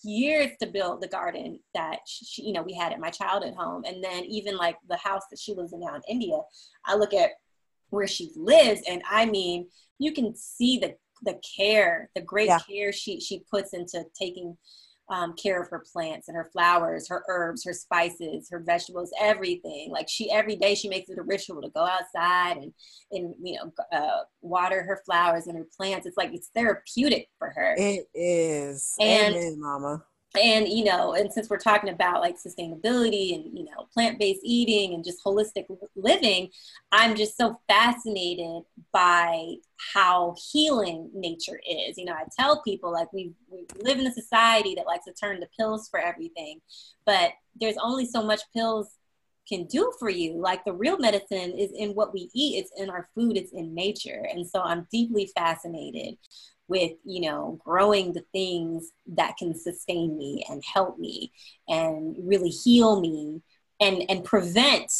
[0.02, 3.84] years to build the garden that she, you know, we had at my childhood home.
[3.84, 6.38] And then even like the house that she lives in now in India,
[6.86, 7.30] I look at
[7.90, 9.68] where she lives and I mean,
[9.98, 12.58] you can see the the care, the great yeah.
[12.58, 14.56] care she she puts into taking
[15.08, 19.90] um, care of her plants and her flowers, her herbs, her spices, her vegetables, everything.
[19.90, 22.72] Like she every day she makes it a ritual to go outside and
[23.12, 26.06] and you know uh, water her flowers and her plants.
[26.06, 27.74] It's like it's therapeutic for her.
[27.76, 28.94] It is.
[29.00, 30.02] And Amen, Mama
[30.36, 34.94] and you know and since we're talking about like sustainability and you know plant-based eating
[34.94, 36.48] and just holistic living
[36.92, 38.62] i'm just so fascinated
[38.92, 39.54] by
[39.94, 44.12] how healing nature is you know i tell people like we, we live in a
[44.12, 46.60] society that likes to turn to pills for everything
[47.06, 47.30] but
[47.60, 48.96] there's only so much pills
[49.46, 50.40] can do for you.
[50.40, 53.74] Like the real medicine is in what we eat, it's in our food, it's in
[53.74, 54.26] nature.
[54.32, 56.16] And so I'm deeply fascinated
[56.68, 61.32] with you know growing the things that can sustain me and help me
[61.68, 63.42] and really heal me
[63.80, 64.90] and and prevent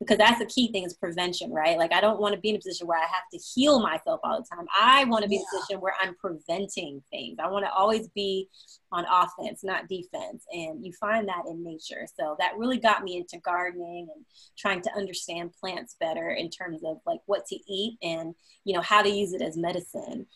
[0.00, 1.78] because that's the key thing is prevention right?
[1.78, 4.20] Like i don't want to be in a position where i have to heal myself
[4.24, 4.66] all the time.
[4.78, 5.40] I want to be yeah.
[5.40, 7.38] in a position where i'm preventing things.
[7.42, 8.48] I want to always be
[8.92, 12.06] on offense not defense and you find that in nature.
[12.18, 14.24] So that really got me into gardening and
[14.58, 18.34] trying to understand plants better in terms of like what to eat and
[18.64, 20.26] you know how to use it as medicine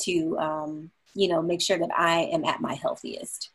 [0.00, 3.50] to um, you know make sure that I am at my healthiest.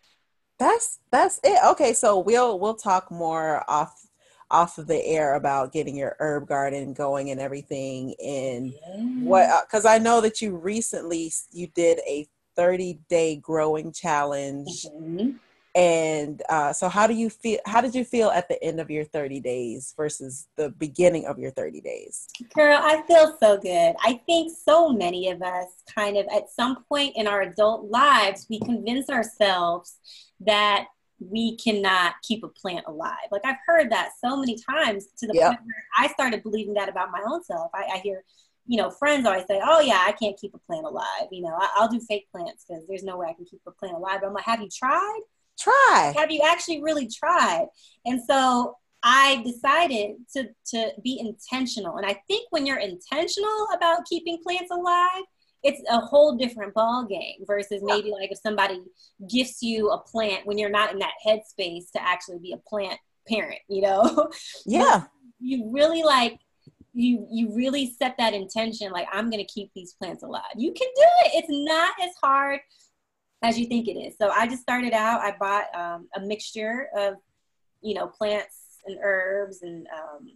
[0.60, 1.60] That's that's it.
[1.72, 4.08] Okay, so we'll we'll talk more off
[4.52, 9.02] off of the air about getting your herb garden going and everything and yeah.
[9.24, 14.86] what because uh, I know that you recently you did a 30 day growing challenge.
[14.86, 15.32] Mm-hmm.
[15.76, 17.60] And uh, so, how do you feel?
[17.66, 21.40] How did you feel at the end of your 30 days versus the beginning of
[21.40, 22.28] your 30 days?
[22.54, 23.96] Girl, I feel so good.
[24.04, 28.46] I think so many of us kind of at some point in our adult lives,
[28.52, 29.98] we convince ourselves
[30.42, 30.88] that
[31.20, 33.28] we cannot keep a plant alive.
[33.32, 35.48] Like I've heard that so many times to the yep.
[35.48, 37.72] point where I started believing that about my own self.
[37.74, 38.24] I, I, hear,
[38.68, 41.58] you know, friends always say, "Oh yeah, I can't keep a plant alive." You know,
[41.58, 44.20] I, will do fake plants because there's no way I can keep a plant alive.
[44.22, 45.22] But I'm like, have you tried?
[45.60, 46.14] Try.
[46.18, 47.68] Have you actually really tried?
[48.06, 51.98] And so I decided to, to be intentional.
[51.98, 55.24] And I think when you're intentional about keeping plants alive,
[55.64, 58.82] it's a whole different ball game versus maybe like if somebody
[59.30, 63.00] gifts you a plant when you're not in that headspace to actually be a plant
[63.28, 64.30] parent, you know?
[64.66, 65.04] Yeah.
[65.40, 66.40] you really like
[66.94, 70.44] you you really set that intention like I'm going to keep these plants alive.
[70.56, 71.32] You can do it.
[71.36, 72.60] It's not as hard
[73.44, 74.16] as you think it is.
[74.20, 75.22] So I just started out.
[75.22, 77.16] I bought um, a mixture of,
[77.82, 80.28] you know, plants and herbs and um,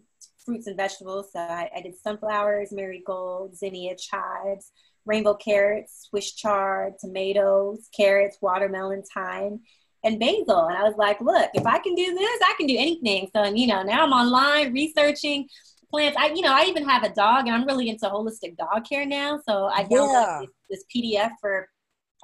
[0.45, 1.31] fruits and vegetables.
[1.31, 4.71] So I, I, did sunflowers, marigold, zinnia, chives,
[5.05, 9.61] rainbow carrots, Swiss chard, tomatoes, carrots, watermelon, thyme,
[10.03, 10.67] and basil.
[10.67, 13.29] And I was like, look, if I can do this, I can do anything.
[13.33, 15.47] So, you know, now I'm online researching
[15.89, 16.17] plants.
[16.19, 19.05] I, you know, I even have a dog, and I'm really into holistic dog care
[19.05, 19.39] now.
[19.47, 20.41] So I downloaded yeah.
[20.69, 21.69] this, this PDF for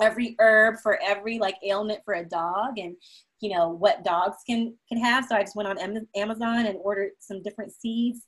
[0.02, 2.96] every herb for every like ailment for a dog and
[3.42, 5.78] you know what dogs can can have so i just went on
[6.16, 8.28] amazon and ordered some different seeds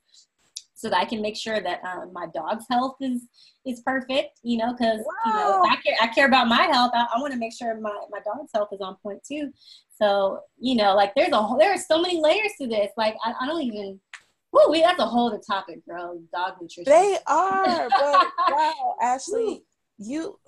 [0.73, 3.23] so that i can make sure that um, my dog's health is
[3.65, 7.07] is perfect you know because you know I care, I care about my health i,
[7.15, 9.51] I want to make sure my, my dog's health is on point too
[9.99, 13.15] so you know like there's a whole there are so many layers to this like
[13.23, 13.99] i, I don't even
[14.55, 16.17] Woo, we that's a whole other topic, girl.
[16.33, 16.85] Dog nutrition.
[16.85, 19.65] They are, but wow, Ashley,
[19.97, 20.39] you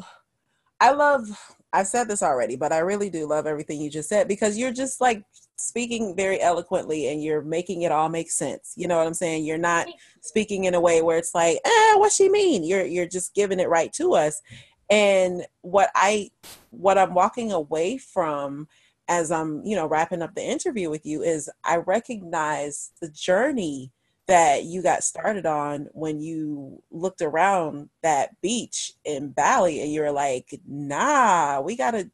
[0.80, 1.28] I love
[1.74, 4.72] I said this already, but I really do love everything you just said because you're
[4.72, 5.24] just like
[5.58, 8.74] speaking very eloquently and you're making it all make sense.
[8.78, 9.46] You know what I'm saying?
[9.46, 9.88] You're not
[10.22, 12.64] speaking in a way where it's like, eh, what she mean?
[12.64, 14.42] You're you're just giving it right to us.
[14.90, 16.32] And what I
[16.70, 18.68] what I'm walking away from
[19.10, 23.92] as I'm, you know, wrapping up the interview with you is I recognize the journey
[24.28, 30.02] that you got started on when you looked around that beach in Bali and you
[30.02, 32.10] were like, nah, we gotta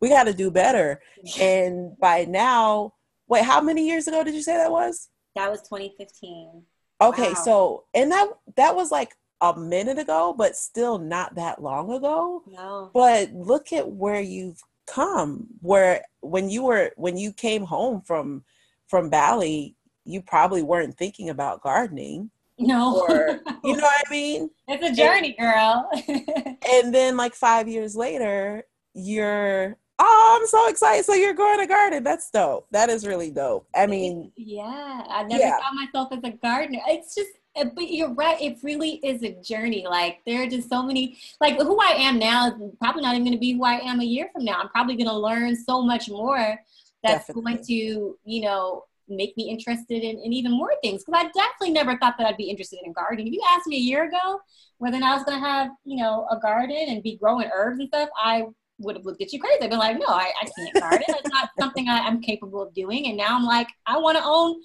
[0.00, 1.00] we gotta do better.
[1.40, 2.94] and by now,
[3.28, 5.08] wait, how many years ago did you say that was?
[5.36, 6.62] That was 2015.
[7.02, 7.42] Okay, Wow.
[7.44, 12.42] so and that that was like a minute ago, but still not that long ago.
[12.46, 12.90] No.
[12.92, 15.46] But look at where you've come.
[15.60, 18.44] Where when you were when you came home from
[18.88, 19.76] from Bali,
[20.12, 22.30] you probably weren't thinking about gardening.
[22.58, 23.00] No.
[23.08, 24.50] Or you know what I mean?
[24.68, 25.88] it's a journey, girl.
[26.72, 28.64] And then like five years later,
[28.94, 31.04] you're oh, I'm so excited.
[31.04, 32.02] So you're growing a garden.
[32.02, 32.66] That's dope.
[32.70, 33.66] That is really dope.
[33.74, 35.58] I mean, yeah, I never Yeah.
[35.58, 36.80] saw myself as a gardener.
[36.86, 38.40] It's just, uh, but you're right.
[38.40, 39.84] It really is a journey.
[39.88, 41.18] Like there are just so many.
[41.40, 44.00] Like who I am now is probably not even going to be who I am
[44.00, 44.60] a year from now.
[44.60, 46.58] I'm probably going to learn so much more.
[47.02, 47.42] That's Definitely.
[47.54, 51.04] going to, you know, make me interested in, in even more things.
[51.04, 53.26] Because I definitely never thought that I'd be interested in gardening.
[53.28, 54.40] If you asked me a year ago
[54.78, 57.50] whether or not I was going to have, you know, a garden and be growing
[57.54, 58.44] herbs and stuff, I
[58.78, 59.58] would have looked at you crazy.
[59.62, 61.04] I'd been like, no, I, I can't garden.
[61.08, 63.06] It's not something I, I'm capable of doing.
[63.08, 64.60] And now I'm like, I want to own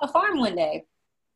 [0.00, 0.84] a farm one day.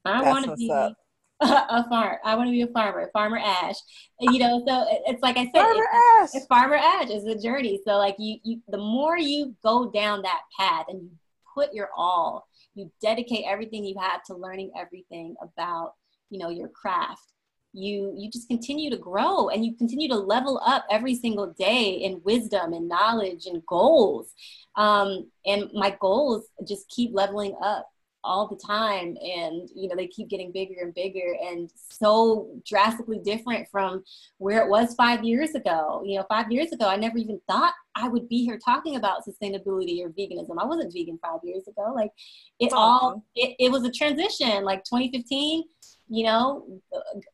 [0.05, 0.95] I want to be up.
[1.43, 2.17] a farm.
[2.25, 3.75] I want to be a farmer, Farmer Ash.
[4.21, 6.41] You know, so it- it's like I said, Farmer it's, Ash.
[6.41, 7.81] it's Farmer Ash is a journey.
[7.85, 11.11] So like you, you, the more you go down that path and you
[11.55, 15.95] put your all, you dedicate everything you have to learning everything about,
[16.31, 17.33] you know, your craft.
[17.75, 21.93] You you just continue to grow and you continue to level up every single day
[21.93, 24.33] in wisdom and knowledge and goals.
[24.77, 27.87] Um, and my goals just keep leveling up
[28.25, 33.19] all the time and you know they keep getting bigger and bigger and so drastically
[33.19, 34.03] different from
[34.39, 36.03] where it was five years ago.
[36.05, 39.27] You know five years ago i never even thought i would be here talking about
[39.27, 40.57] sustainability or veganism.
[40.59, 41.93] I wasn't vegan five years ago.
[41.95, 42.13] Like
[42.59, 44.65] it all it, it was a transition.
[44.65, 45.65] Like 2015
[46.09, 46.67] you know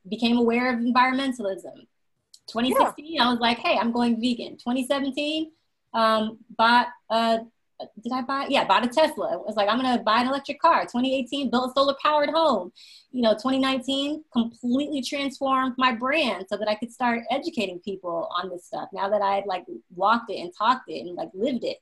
[0.08, 1.86] became aware of environmentalism.
[2.46, 4.56] 2016 i was like hey i'm going vegan.
[4.56, 5.50] 2017
[5.94, 7.40] um, bought a
[8.02, 8.46] did I buy?
[8.48, 9.34] Yeah, bought a Tesla.
[9.34, 10.82] It was like, I'm going to buy an electric car.
[10.82, 12.72] 2018, built a solar powered home.
[13.12, 18.50] You know, 2019, completely transformed my brand so that I could start educating people on
[18.50, 18.88] this stuff.
[18.92, 19.64] Now that I had like
[19.94, 21.78] walked it and talked it and like lived it,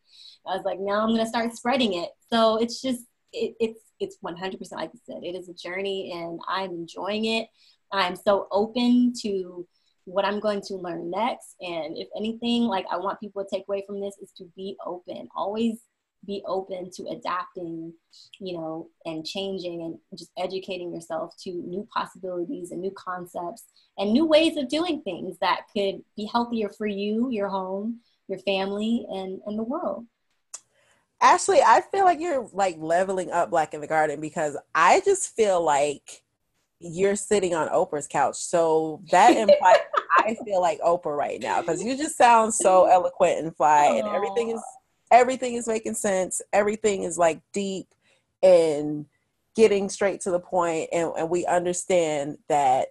[0.47, 2.10] I was like, now I'm going to start spreading it.
[2.31, 6.40] So it's just, it, it's, it's 100% like you said, it is a journey and
[6.48, 7.48] I'm enjoying it.
[7.93, 9.66] I'm so open to
[10.07, 11.57] what I'm going to learn next.
[11.61, 14.77] And if anything, like I want people to take away from this is to be
[14.87, 15.28] open.
[15.37, 15.81] Always
[16.24, 17.93] be open to adapting,
[18.41, 23.65] you know, and changing and just educating yourself to new possibilities and new concepts
[23.99, 28.39] and new ways of doing things that could be healthier for you, your home, your
[28.41, 30.07] family, and, and the world.
[31.20, 35.35] Ashley, I feel like you're like leveling up Black in the Garden because I just
[35.35, 36.23] feel like
[36.92, 38.36] you're sitting on Oprah's couch.
[38.36, 39.76] So that implies
[40.16, 44.08] I feel like Oprah right now because you just sound so eloquent and fly, and
[44.08, 44.62] everything is
[45.10, 46.42] everything is making sense.
[46.52, 47.88] Everything is like deep
[48.42, 49.06] and
[49.54, 52.88] getting straight to the point, and, and we understand that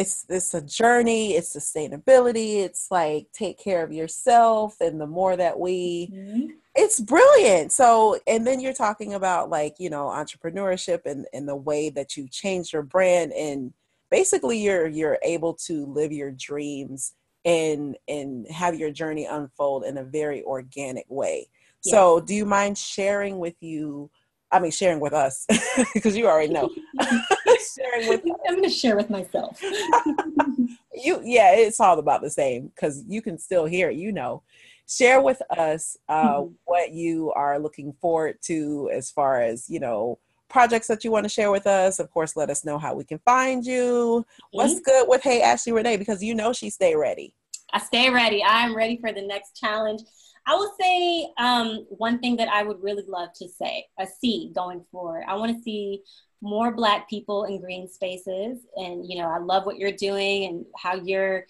[0.00, 1.34] it's it's a journey.
[1.34, 2.62] It's sustainability.
[2.64, 6.46] It's like take care of yourself, and the more that we mm-hmm.
[6.74, 11.56] it's brilliant so and then you're talking about like you know entrepreneurship and and the
[11.56, 13.72] way that you change your brand and
[14.10, 17.14] basically you're you're able to live your dreams
[17.44, 21.48] and and have your journey unfold in a very organic way
[21.80, 24.10] so do you mind sharing with you
[24.52, 25.46] i mean sharing with us
[25.94, 26.70] because you already know
[27.78, 29.60] sharing with I'm going to share with myself.
[30.94, 34.42] you yeah it's all about the same because you can still hear it you know
[34.88, 36.52] share with us uh, Mhm.
[36.64, 40.18] what you are looking forward to as far as you know
[40.48, 43.04] projects that you want to share with us of course let us know how we
[43.04, 47.32] can find you what's good with hey ashley renne because you know she stay ready
[47.72, 48.42] I stay ready.
[48.42, 50.00] I'm ready for the next challenge.
[50.46, 54.50] I will say um, one thing that I would really love to say, a see
[54.54, 55.24] going forward.
[55.28, 56.02] I want to see
[56.42, 60.64] more Black people in green spaces, and you know, I love what you're doing and
[60.76, 61.46] how you're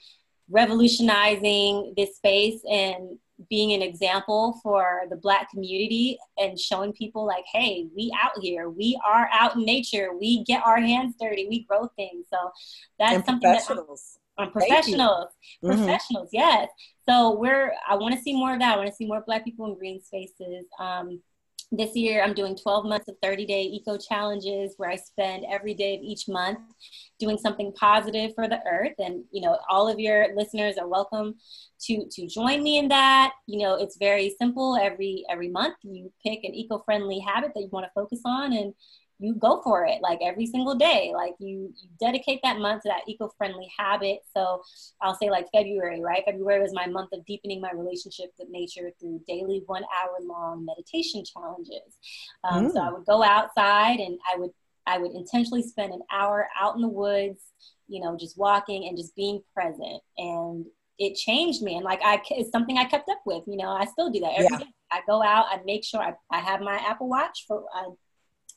[0.51, 3.19] revolutionizing this space and
[3.49, 8.69] being an example for the Black community and showing people like, hey, we out here,
[8.69, 12.27] we are out in nature, we get our hands dirty, we grow things.
[12.31, 12.51] So
[12.99, 14.69] that's and something that I'm professionals on Thank you.
[14.69, 15.29] professionals
[15.63, 15.77] Mhm.
[15.77, 16.69] professionals yes
[17.11, 18.75] so we're i want to see more of that.
[18.75, 20.67] I want to see more black people in green spaces.
[20.79, 21.21] Um,
[21.73, 25.73] this year i'm doing 12 months of 30 day eco challenges where i spend every
[25.73, 26.59] day of each month
[27.21, 28.95] doing something positive for the earth.
[28.99, 31.35] And you know all of your listeners are welcome
[31.83, 33.35] to to join me in that.
[33.47, 34.77] You know it's very simple.
[34.77, 38.75] Every every month you pick an eco-friendly habit that you want to focus on and
[39.21, 42.89] you go for it like every single day like you you dedicate that month to
[42.89, 44.63] that eco-friendly habit so
[45.03, 48.91] i'll say like february right february was my month of deepening my relationship with nature
[48.99, 51.99] through daily one hour long meditation challenges
[52.45, 52.89] um, so Mm.
[52.89, 54.51] i would go outside and i would
[54.87, 57.43] I would intentionally spend an hour out in the woods,
[57.87, 60.03] you know, just walking and just being present.
[60.19, 60.65] And
[60.99, 61.77] it changed me.
[61.77, 64.33] And like, I, it's something I kept up with, you know, I still do that
[64.33, 64.59] every yeah.
[64.59, 64.71] day.
[64.91, 67.89] I go out, I make sure I, I have my Apple Watch for, I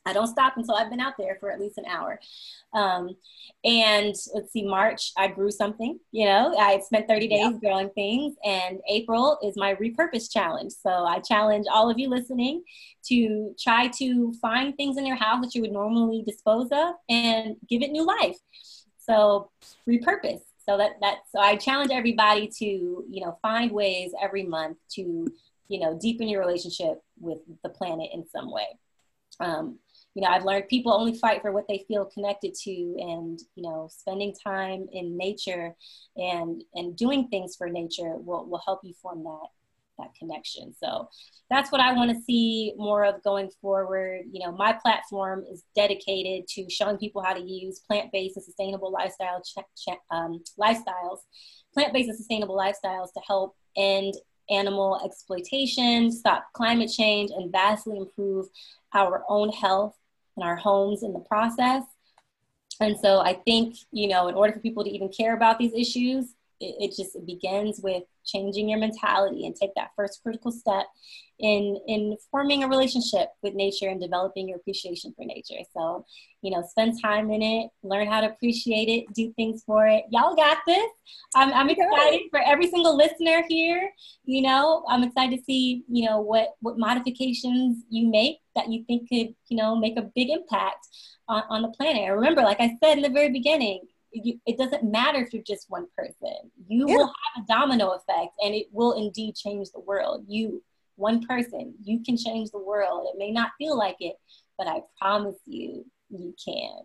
[0.06, 2.20] I don't stop until I've been out there for at least an hour.
[2.74, 3.16] Um,
[3.64, 8.36] and let's see, March, I grew something, you know, I spent 30 days growing things.
[8.44, 10.74] And April is my repurpose challenge.
[10.74, 12.64] So I challenge all of you listening
[13.06, 17.56] to try to find things in your house that you would normally dispose of and
[17.70, 18.38] give it new life.
[18.98, 19.52] So
[19.88, 20.42] repurpose.
[20.66, 25.28] So that that so I challenge everybody to, you know, find ways every month to,
[25.68, 28.68] you know, deepen your relationship with the planet in some way.
[29.42, 29.80] Um,
[30.15, 33.64] you know i've learned people only fight for what they feel connected to and you
[33.64, 35.76] know spending time in nature
[36.18, 39.48] and and doing things for nature will, will help you form that
[39.99, 40.73] that connection.
[40.73, 41.07] So
[41.49, 44.22] that's what i want to see more of going forward.
[44.31, 48.91] You know my platform is dedicated to showing people how to use plant-based and sustainable
[48.91, 51.19] lifestyle ch- ch- um, lifestyles
[51.73, 54.14] plant-based and sustainable lifestyles to help end
[54.49, 58.48] animal exploitation, stop climate change, and vastly improve
[58.94, 59.95] our own health
[60.38, 61.84] in our homes in the process.
[62.80, 65.73] And so I think, you know, in order for people to even care about these
[65.73, 70.52] issues, it, it just it begins with changing your mentality and take that first critical
[70.52, 70.86] step
[71.40, 75.62] in in forming a relationship with nature and developing your appreciation for nature.
[75.76, 76.06] So
[76.42, 80.04] you know spend time in it learn how to appreciate it do things for it.
[80.10, 80.88] Y'all got this.
[81.36, 83.92] I'm, I'm excited for every single listener here.
[84.26, 88.84] You know i'm excited to see you know what what modifications you make that you
[88.86, 90.88] think could you know make a big impact
[91.28, 92.04] on, on the planet.
[92.04, 93.82] And remember like i said in the very beginning
[94.14, 96.52] you, it doesn't matter if you're just one person.
[96.68, 96.98] You yeah.
[96.98, 100.26] will have a domino effect and it will indeed change the world.
[100.27, 100.61] You,
[100.95, 103.07] one person, you can change the world.
[103.14, 104.15] It may not feel like it,
[104.57, 106.81] but I promise you, you can.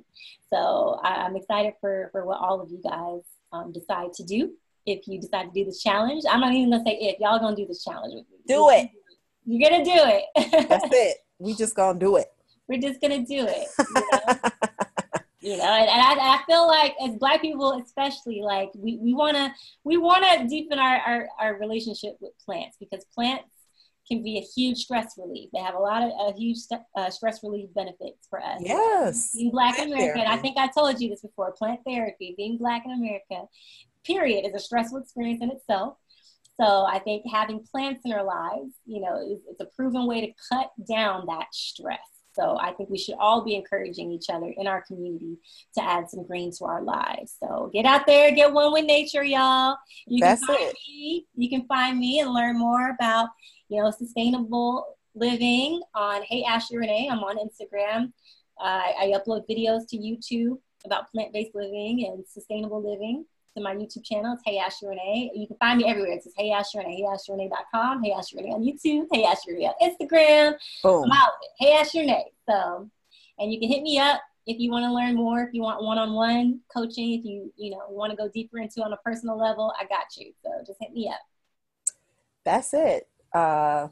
[0.51, 3.21] So I, am excited for, for what all of you guys
[3.53, 4.53] um, decide to do.
[4.87, 7.55] If you decide to do this challenge, I'm not even gonna say if y'all gonna
[7.55, 8.39] do this challenge with me.
[8.47, 8.89] Do it.
[9.45, 10.69] You're gonna do it.
[10.69, 11.19] That's it.
[11.39, 12.29] We just gonna do it.
[12.69, 13.69] We're just gonna do it.
[13.79, 13.95] You
[14.63, 14.68] know?
[15.49, 19.15] You know and, and I, I, feel like as black people especially like we, we
[19.15, 19.51] want to
[19.85, 23.49] we want to deepen our, our, our relationship with plants because plants
[24.07, 27.11] can be a huge stress relief they have a lot of a huge st- uh,
[27.11, 30.31] stress relief benefits for us yes being black plant in america therapy.
[30.31, 33.47] and i think i told you this before plant therapy being black in america
[34.05, 35.97] period is a stressful experience in itself
[36.61, 40.27] so I think having plants in our lives, you know, is, it's a proven way
[40.27, 42.01] to cut down that stress.
[42.39, 45.39] So I think we should all be encouraging each other in our community
[45.75, 47.37] to add some green to our lives.
[47.43, 49.77] So get out there, get one with nature, y'all.
[50.07, 50.77] You That's can find it.
[50.89, 53.29] Me, you can find me and learn more about,
[53.69, 57.09] you know, sustainable living on Hey Ashley Renne.
[57.11, 58.13] I'm on Instagram.
[58.61, 63.25] Uh, I upload videos to YouTube about plant-based living and sustainable living
[63.57, 64.35] to my YouTube channel.
[64.35, 65.31] It's Hey Ashley Renne.
[65.35, 66.13] You can find me everywhere.
[66.13, 69.91] It's just Hey Ashley Renne, HeyAshleyRenne.com, Hey Ashley Renne on YouTube, Hey Ashley Renne on
[69.91, 70.55] Instagram.
[70.83, 71.11] Boom.
[71.13, 72.25] Out Hey Ashley Renne.
[72.49, 72.89] So,
[73.39, 75.83] and you can hit me up if you want to learn more, if you want
[75.83, 79.75] one-on-one coaching, if you, you know, want to go deeper into on a personal level,
[79.79, 80.33] I got you.
[80.43, 81.21] So just hit me up.
[82.47, 83.09] That's it.
[83.35, 83.89] Uh,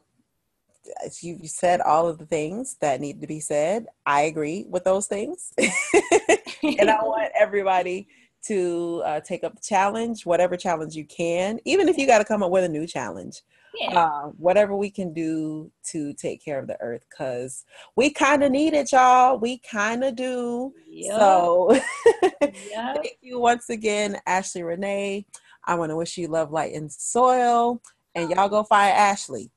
[1.21, 3.87] you said all of the things that need to be said.
[4.07, 5.53] I agree with those things.
[5.59, 8.09] and I want everybody
[8.45, 12.25] to uh, take up the challenge, whatever challenge you can, even if you got to
[12.25, 13.43] come up with a new challenge.
[13.79, 14.01] Yeah.
[14.01, 18.51] Uh, whatever we can do to take care of the earth because we kind of
[18.51, 19.39] need it, y'all.
[19.39, 20.73] We kind of do.
[20.89, 21.21] Yep.
[21.21, 21.79] So,
[22.23, 22.33] yep.
[22.41, 25.27] thank you once again, Ashley Renne.
[25.65, 27.83] I want to wish you love, light, and soil.
[28.15, 29.51] And y'all go find Ashley.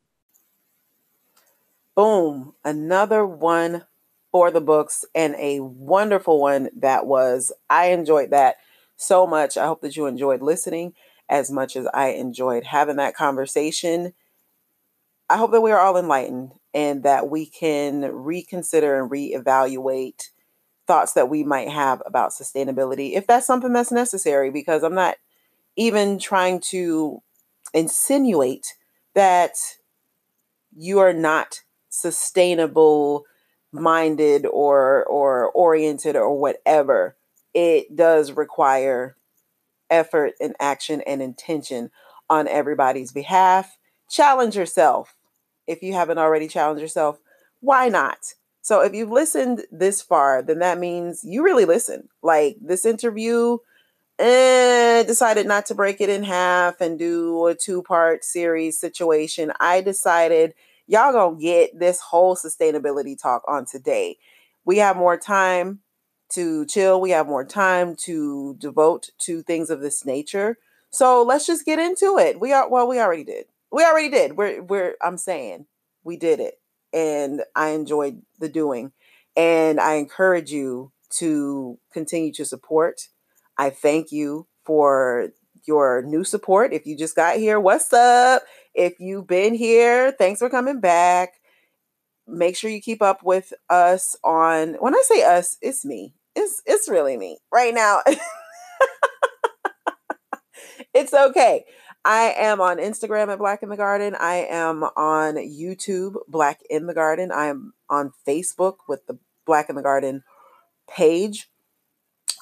[1.96, 2.54] Boom.
[2.66, 3.86] Another one
[4.32, 7.52] for the books and a wonderful one that was.
[7.70, 8.58] I enjoyed that
[9.00, 9.58] so much.
[9.58, 10.94] I hope that you enjoyed listening
[11.30, 14.14] as much as I enjoyed having that conversation.
[15.30, 20.30] I hope that we are all enlightened and that we can reconsider and reevaluate
[20.86, 25.18] thoughts that we might have about sustainability if that's something that's necessary because I'm not
[25.76, 27.22] even trying to
[27.76, 28.76] insinuate
[29.14, 29.56] that
[30.76, 33.26] you are not sustainable
[33.72, 37.16] minded or or oriented or whatever
[37.54, 39.16] it does require
[39.90, 41.92] effort and action and intention
[42.30, 43.78] on everybody's behalf.
[44.10, 45.16] Challenge yourself.
[45.68, 47.20] If you haven't already challenged yourself,
[47.60, 48.34] why not?
[48.62, 52.10] So if you've listened this far, then that means you really listen.
[52.22, 53.58] Like this interview,
[54.20, 59.52] eh, decided not to break it in half and do a two part series situation.
[59.60, 60.54] I decided
[60.88, 64.18] y'all gonna get this whole sustainability talk on today.
[64.66, 65.80] We have more time
[66.30, 67.02] to chill.
[67.02, 70.58] We have more time to devote to things of this nature.
[70.92, 72.40] So let's just get into it.
[72.40, 73.46] We are well, we already did.
[73.72, 74.38] We already did.
[74.38, 75.68] We're we're I'm saying
[76.04, 76.56] we did it.
[76.92, 78.92] And I enjoyed the doing.
[79.36, 83.10] And I encourage you to continue to support.
[83.58, 85.30] I thank you for
[85.66, 86.74] your new support.
[86.74, 88.44] If you just got here, what's up?
[88.74, 91.34] If you've been here, thanks for coming back.
[92.28, 96.14] Make sure you keep up with us on when I say us, it's me.
[96.40, 98.00] It's it's really me right now.
[100.94, 101.66] it's okay.
[102.06, 104.16] I am on Instagram at Black in the Garden.
[104.18, 107.34] I am on YouTube, Black in the Garden.
[107.34, 110.24] I am on Facebook with the Black in the Garden
[110.90, 111.50] page.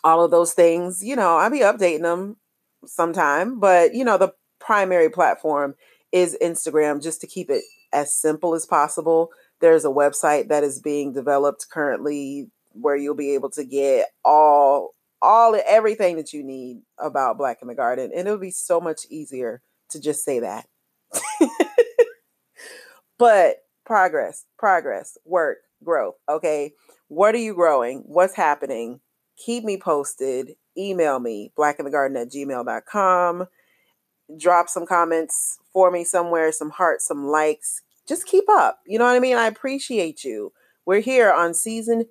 [0.03, 2.37] All of those things, you know, I'll be updating them
[2.85, 5.73] sometime, but you know, the primary platform
[6.11, 9.31] is Instagram just to keep it as simple as possible.
[9.59, 14.95] There's a website that is being developed currently where you'll be able to get all
[15.21, 19.01] all everything that you need about Black in the Garden and it'll be so much
[19.09, 20.67] easier to just say that.
[23.17, 26.73] but progress, progress, work, growth, okay?
[27.07, 28.03] What are you growing?
[28.05, 28.99] What's happening?
[29.37, 30.55] Keep me posted.
[30.77, 33.47] Email me, blackinthegarden at gmail.com.
[34.37, 37.81] Drop some comments for me somewhere, some hearts, some likes.
[38.07, 38.79] Just keep up.
[38.85, 39.37] You know what I mean?
[39.37, 40.51] I appreciate you.
[40.85, 42.05] We're here on season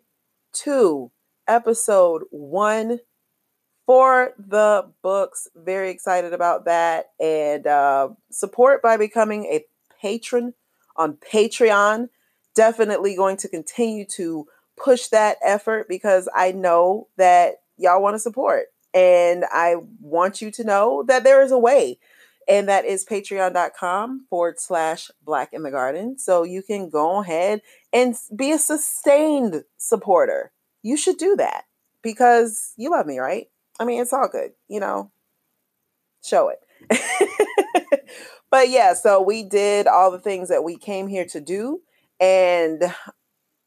[0.57, 1.11] two,
[1.47, 3.01] episode one
[3.87, 5.49] for the books.
[5.55, 7.07] Very excited about that.
[7.21, 9.65] And uh, support by becoming a
[10.01, 10.55] patron
[10.97, 12.09] on Patreon.
[12.55, 14.47] Definitely going to continue to
[14.77, 18.67] push that effort because I know that y'all want to support.
[18.93, 21.99] And I want you to know that there is a way.
[22.49, 26.19] And that is patreon.com forward slash black in the garden.
[26.19, 27.61] So you can go ahead
[27.97, 30.53] and be a sustained supporter.
[30.83, 31.65] You should do that
[32.03, 33.47] because you love me, right?
[33.81, 35.11] I mean, it's all good, you know,
[36.23, 36.59] show it.
[38.51, 41.81] but yeah, so we did all the things that we came here to do.
[42.21, 42.83] And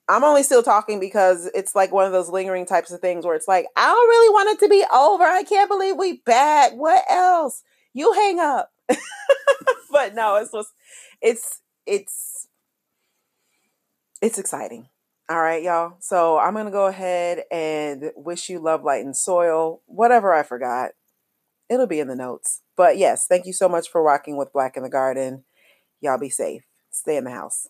[0.07, 3.35] I'm only still talking because it's like one of those lingering types of things where
[3.35, 5.23] it's like, I don't really want it to be over.
[5.23, 6.73] I can't believe we back.
[6.73, 7.63] What else?
[7.93, 8.71] You hang up.
[9.91, 10.69] but no, it's just
[11.19, 12.38] it's it's
[14.21, 14.89] it's exciting.
[15.29, 15.97] All right, y'all.
[15.99, 19.81] So I'm gonna go ahead and wish you love, light, and soil.
[19.85, 20.91] Whatever I forgot,
[21.69, 22.61] it'll be in the notes.
[22.75, 25.43] But yes, thank you so much for rocking with Black in the Garden.
[26.01, 26.63] Y'all be safe.
[26.91, 27.67] Stay in the house.